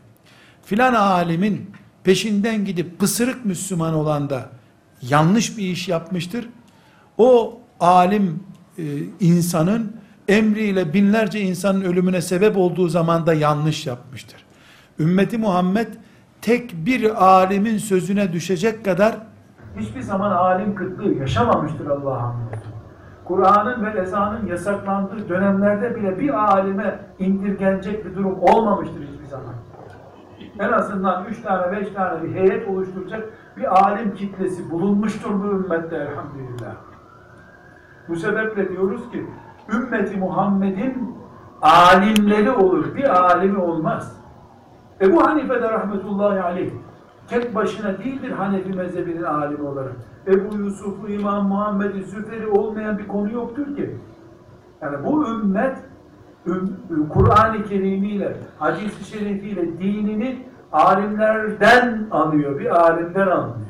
[0.64, 1.70] filan alimin
[2.04, 4.48] peşinden gidip pısırık Müslüman olan da
[5.02, 6.48] yanlış bir iş yapmıştır.
[7.18, 8.44] O alim
[8.78, 8.82] e,
[9.20, 9.96] insanın
[10.28, 14.44] emriyle binlerce insanın ölümüne sebep olduğu zaman da yanlış yapmıştır.
[14.98, 15.88] Ümmeti Muhammed
[16.42, 19.16] tek bir alimin sözüne düşecek kadar
[19.78, 22.75] hiçbir zaman alim kıtlığı yaşamamıştır Allah'a hamdolsun.
[23.28, 29.54] Kur'an'ın ve ezanın yasaklandığı dönemlerde bile bir alime indirgenecek bir durum olmamıştır hiçbir zaman.
[30.58, 33.24] En azından üç tane beş tane bir heyet oluşturacak
[33.56, 36.74] bir alim kitlesi bulunmuştur bu ümmette elhamdülillah.
[38.08, 39.26] Bu sebeple diyoruz ki
[39.74, 41.16] ümmeti Muhammed'in
[41.62, 42.94] alimleri olur.
[42.94, 44.16] Bir alimi olmaz.
[45.00, 46.70] Ebu Hanife de rahmetullahi aleyh
[47.28, 49.96] tek başına değildir Hanefi mezhebinin alimi olarak.
[50.26, 53.96] Ebu Yusuf'u, İmam Muhammed'i, Züfer'i olmayan bir konu yoktur ki.
[54.82, 55.76] Yani bu ümmet
[56.46, 63.66] üm- Kur'an-ı Kerim ile, hadis-i şerifiyle dinini alimlerden alıyor, bir alimden alınıyor.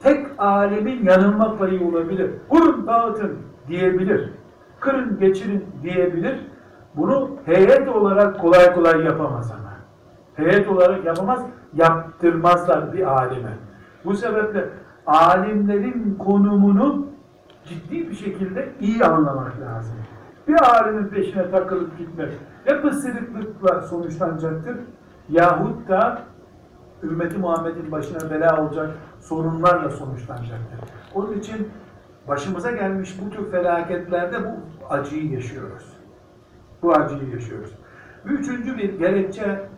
[0.00, 2.30] Tek alimin yanılma payı olabilir.
[2.50, 3.38] Vurun dağıtın
[3.68, 4.30] diyebilir.
[4.80, 6.40] Kırın geçirin diyebilir.
[6.96, 9.72] Bunu heyet olarak kolay kolay yapamaz ama.
[10.34, 11.42] Heyet olarak yapamaz,
[11.74, 13.50] yaptırmazlar bir alime.
[14.04, 14.68] Bu sebeple
[15.06, 17.06] alimlerin konumunu
[17.64, 19.96] ciddi bir şekilde iyi anlamak lazım.
[20.48, 22.32] Bir alimin peşine takılıp gitmek
[22.66, 24.76] ya pısırıklıkla sonuçlanacaktır
[25.28, 26.22] yahut da
[27.02, 28.90] ümmeti Muhammed'in başına bela olacak
[29.20, 30.78] sorunlarla sonuçlanacaktır.
[31.14, 31.68] Onun için
[32.28, 34.56] başımıza gelmiş bu tür felaketlerde bu
[34.90, 35.96] acıyı yaşıyoruz.
[36.82, 37.72] Bu acıyı yaşıyoruz.
[38.24, 39.68] Üçüncü bir gerekçe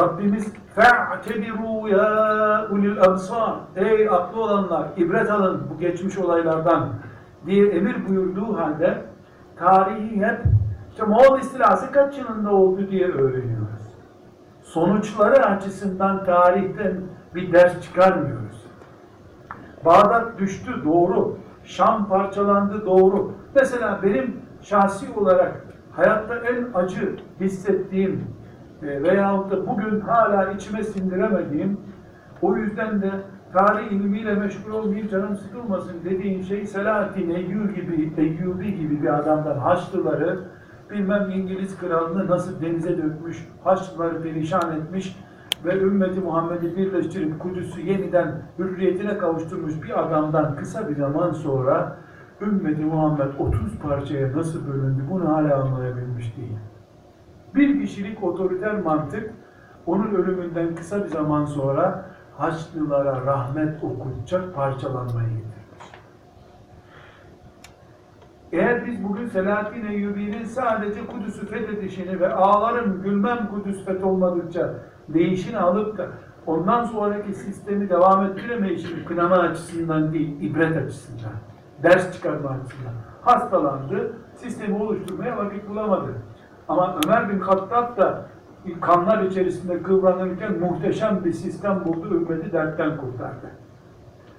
[0.00, 6.88] Rabbimiz fe'tebiru ya ulil absar ey aklı olanlar ibret alın bu geçmiş olaylardan
[7.46, 9.02] diye emir buyurduğu halde
[9.56, 10.40] tarihi hep
[10.90, 13.82] işte Moğol istilası kaç yılında oldu diye öğreniyoruz.
[14.62, 17.00] Sonuçları açısından tarihten
[17.34, 18.66] bir ders çıkarmıyoruz.
[19.84, 21.38] Bağdat düştü doğru.
[21.64, 23.32] Şam parçalandı doğru.
[23.54, 28.24] Mesela benim şahsi olarak hayatta en acı hissettiğim
[28.82, 31.80] e, veyahut da bugün hala içime sindiremediğim
[32.42, 33.10] o yüzden de
[33.52, 39.58] tarih ilmiyle meşgul olmayayım canım sıkılmasın dediğim şey Selahattin Eyyubi gibi, Eyyubi gibi bir adamdan
[39.58, 40.38] Haçlıları
[40.90, 45.16] bilmem İngiliz kralını nasıl denize dökmüş, Haçlıları perişan etmiş
[45.64, 51.96] ve ümmeti Muhammed'i birleştirip Kudüs'ü yeniden hürriyetine kavuşturmuş bir adamdan kısa bir zaman sonra
[52.40, 56.58] ümmeti Muhammed 30 parçaya nasıl bölündü bunu hala anlayabilmiş değil.
[57.54, 59.34] Bir kişilik otoriter mantık
[59.86, 65.52] onun ölümünden kısa bir zaman sonra Haçlılara rahmet okutacak parçalanmayı getirmiş.
[68.52, 74.74] Eğer biz bugün Selahattin Eyyubi'nin sadece Kudüs'ü fethedişini ve ağlarım gülmem Kudüs fetholmadıkça
[75.08, 76.06] değişini alıp da
[76.46, 81.32] ondan sonraki sistemi devam ettiremeyişini kınama açısından değil, ibret açısından,
[81.82, 82.92] ders çıkarma açısından
[83.22, 86.14] hastalandı, sistemi oluşturmaya vakit bulamadı.
[86.72, 88.26] Ama Ömer bin Hattab da
[88.80, 93.50] kanlar içerisinde kıvranırken muhteşem bir sistem buldu, ümmeti dertten kurtardı.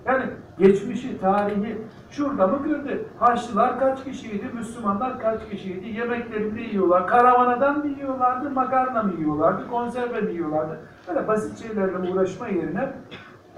[0.06, 0.24] Yani
[0.60, 3.06] geçmişi, tarihi şurada mı gördü?
[3.20, 10.22] Haçlılar kaç kişiydi, Müslümanlar kaç kişiydi, yemeklerini yiyorlar, karavanadan mı yiyorlardı, makarna mı yiyorlardı, konserve
[10.22, 10.80] mi yiyorlardı?
[11.08, 12.94] Böyle basit şeylerle uğraşma yerine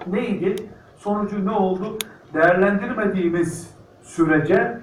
[0.08, 0.56] neydi?
[0.96, 1.98] Sonucu ne oldu?
[2.34, 4.82] Değerlendirmediğimiz sürece,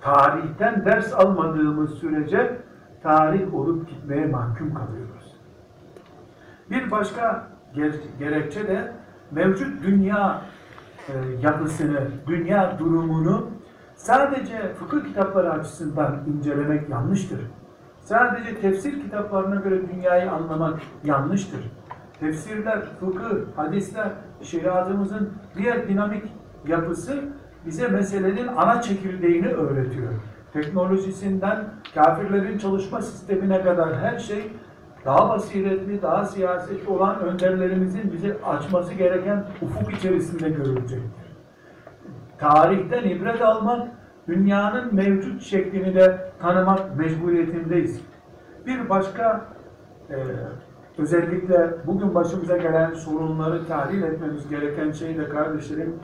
[0.00, 2.65] tarihten ders almadığımız sürece
[3.02, 5.36] tarih olup gitmeye mahkum kalıyoruz.
[6.70, 8.92] Bir başka ger- gerekçe de
[9.30, 10.42] mevcut dünya
[11.08, 13.50] e, yapısını, dünya durumunu
[13.94, 17.40] sadece fıkıh kitapları açısından incelemek yanlıştır.
[18.00, 21.60] Sadece tefsir kitaplarına göre dünyayı anlamak yanlıştır.
[22.20, 24.08] Tefsirler, fıkıh, hadisler,
[24.42, 26.32] şeriatımızın diğer dinamik
[26.66, 27.24] yapısı
[27.66, 30.12] bize meselenin ana çekirdeğini öğretiyor.
[30.56, 34.52] Teknolojisinden kafirlerin çalışma sistemine kadar her şey
[35.04, 41.32] daha basiretli, daha siyasetli olan önderlerimizin bize açması gereken ufuk içerisinde görülecektir.
[42.38, 43.88] Tarihten ibret almak,
[44.28, 48.00] dünyanın mevcut şeklini de tanımak mecburiyetindeyiz.
[48.66, 49.46] Bir başka
[50.10, 50.16] e,
[50.98, 55.94] özellikle bugün başımıza gelen sorunları tahlil etmemiz gereken şey de kardeşlerim,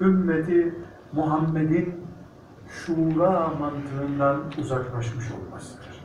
[0.00, 0.74] ümmeti
[1.12, 2.07] Muhammed'in
[2.68, 6.04] şura mantığından uzaklaşmış olmasıdır.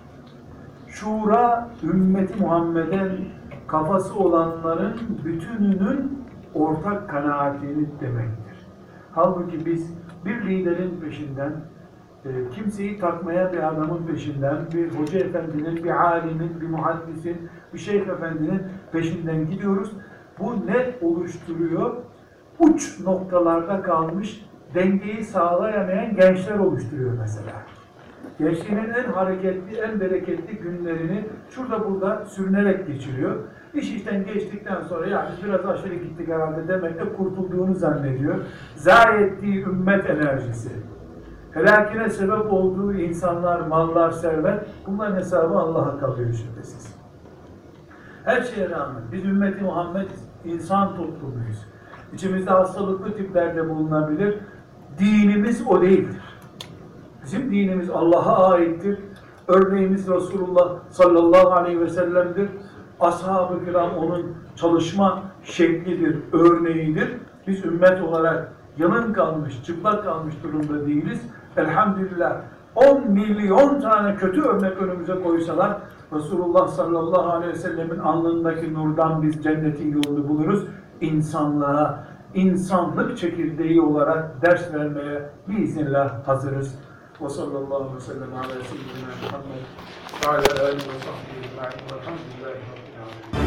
[0.87, 3.29] Şura, ümmeti Muhammed'in
[3.67, 4.93] kafası olanların
[5.25, 8.67] bütününün ortak kanaatini demektir.
[9.11, 9.93] Halbuki biz
[10.25, 11.53] bir liderin peşinden,
[12.25, 18.07] e, kimseyi takmaya bir adamın peşinden, bir hoca efendinin, bir alimin, bir muhaddisin, bir şeyh
[18.07, 18.61] efendinin
[18.91, 19.91] peşinden gidiyoruz.
[20.39, 21.95] Bu ne oluşturuyor?
[22.59, 24.45] Uç noktalarda kalmış,
[24.75, 27.51] dengeyi sağlayamayan gençler oluşturuyor mesela.
[28.39, 33.35] Gençliğinin en hareketli, en bereketli günlerini şurada burada sürünerek geçiriyor.
[33.73, 38.35] İş işten geçtikten sonra ya biz biraz aşırı gittik herhalde demekle kurtulduğunu zannediyor.
[38.75, 40.69] Zayi ettiği ümmet enerjisi.
[41.51, 46.95] Helakine sebep olduğu insanlar, mallar, servet bunların hesabı Allah'a kalıyor şüphesiz.
[48.25, 51.65] Her şeye rağmen biz ümmeti Muhammediz, insan toplumuyuz.
[52.13, 54.39] İçimizde hastalıklı tiplerde bulunabilir.
[54.99, 56.21] Dinimiz o değildir.
[57.23, 58.99] Bizim dinimiz Allah'a aittir.
[59.47, 62.49] Örneğimiz Resulullah sallallahu aleyhi ve sellem'dir.
[62.99, 67.17] Ashab-ı kiram onun çalışma şeklidir, örneğidir.
[67.47, 71.21] Biz ümmet olarak yalın kalmış, çıplak kalmış durumda değiliz.
[71.57, 72.41] Elhamdülillah
[72.75, 75.77] 10 milyon tane kötü örnek önümüze koysalar
[76.13, 80.65] Resulullah sallallahu aleyhi ve sellemin alnındaki nurdan biz cennetin yolunu buluruz.
[81.01, 82.03] İnsanlığa,
[82.33, 86.75] insanlık çekirdeği olarak ders vermeye biiznillah hazırız.
[87.21, 89.63] Ve sallallahu aleyhi ve sellem ala seyyidina Muhammed
[90.23, 92.99] ve ala alihi ve sahbihi ecma'in velhamdülillahi rabbil
[93.33, 93.42] alemin.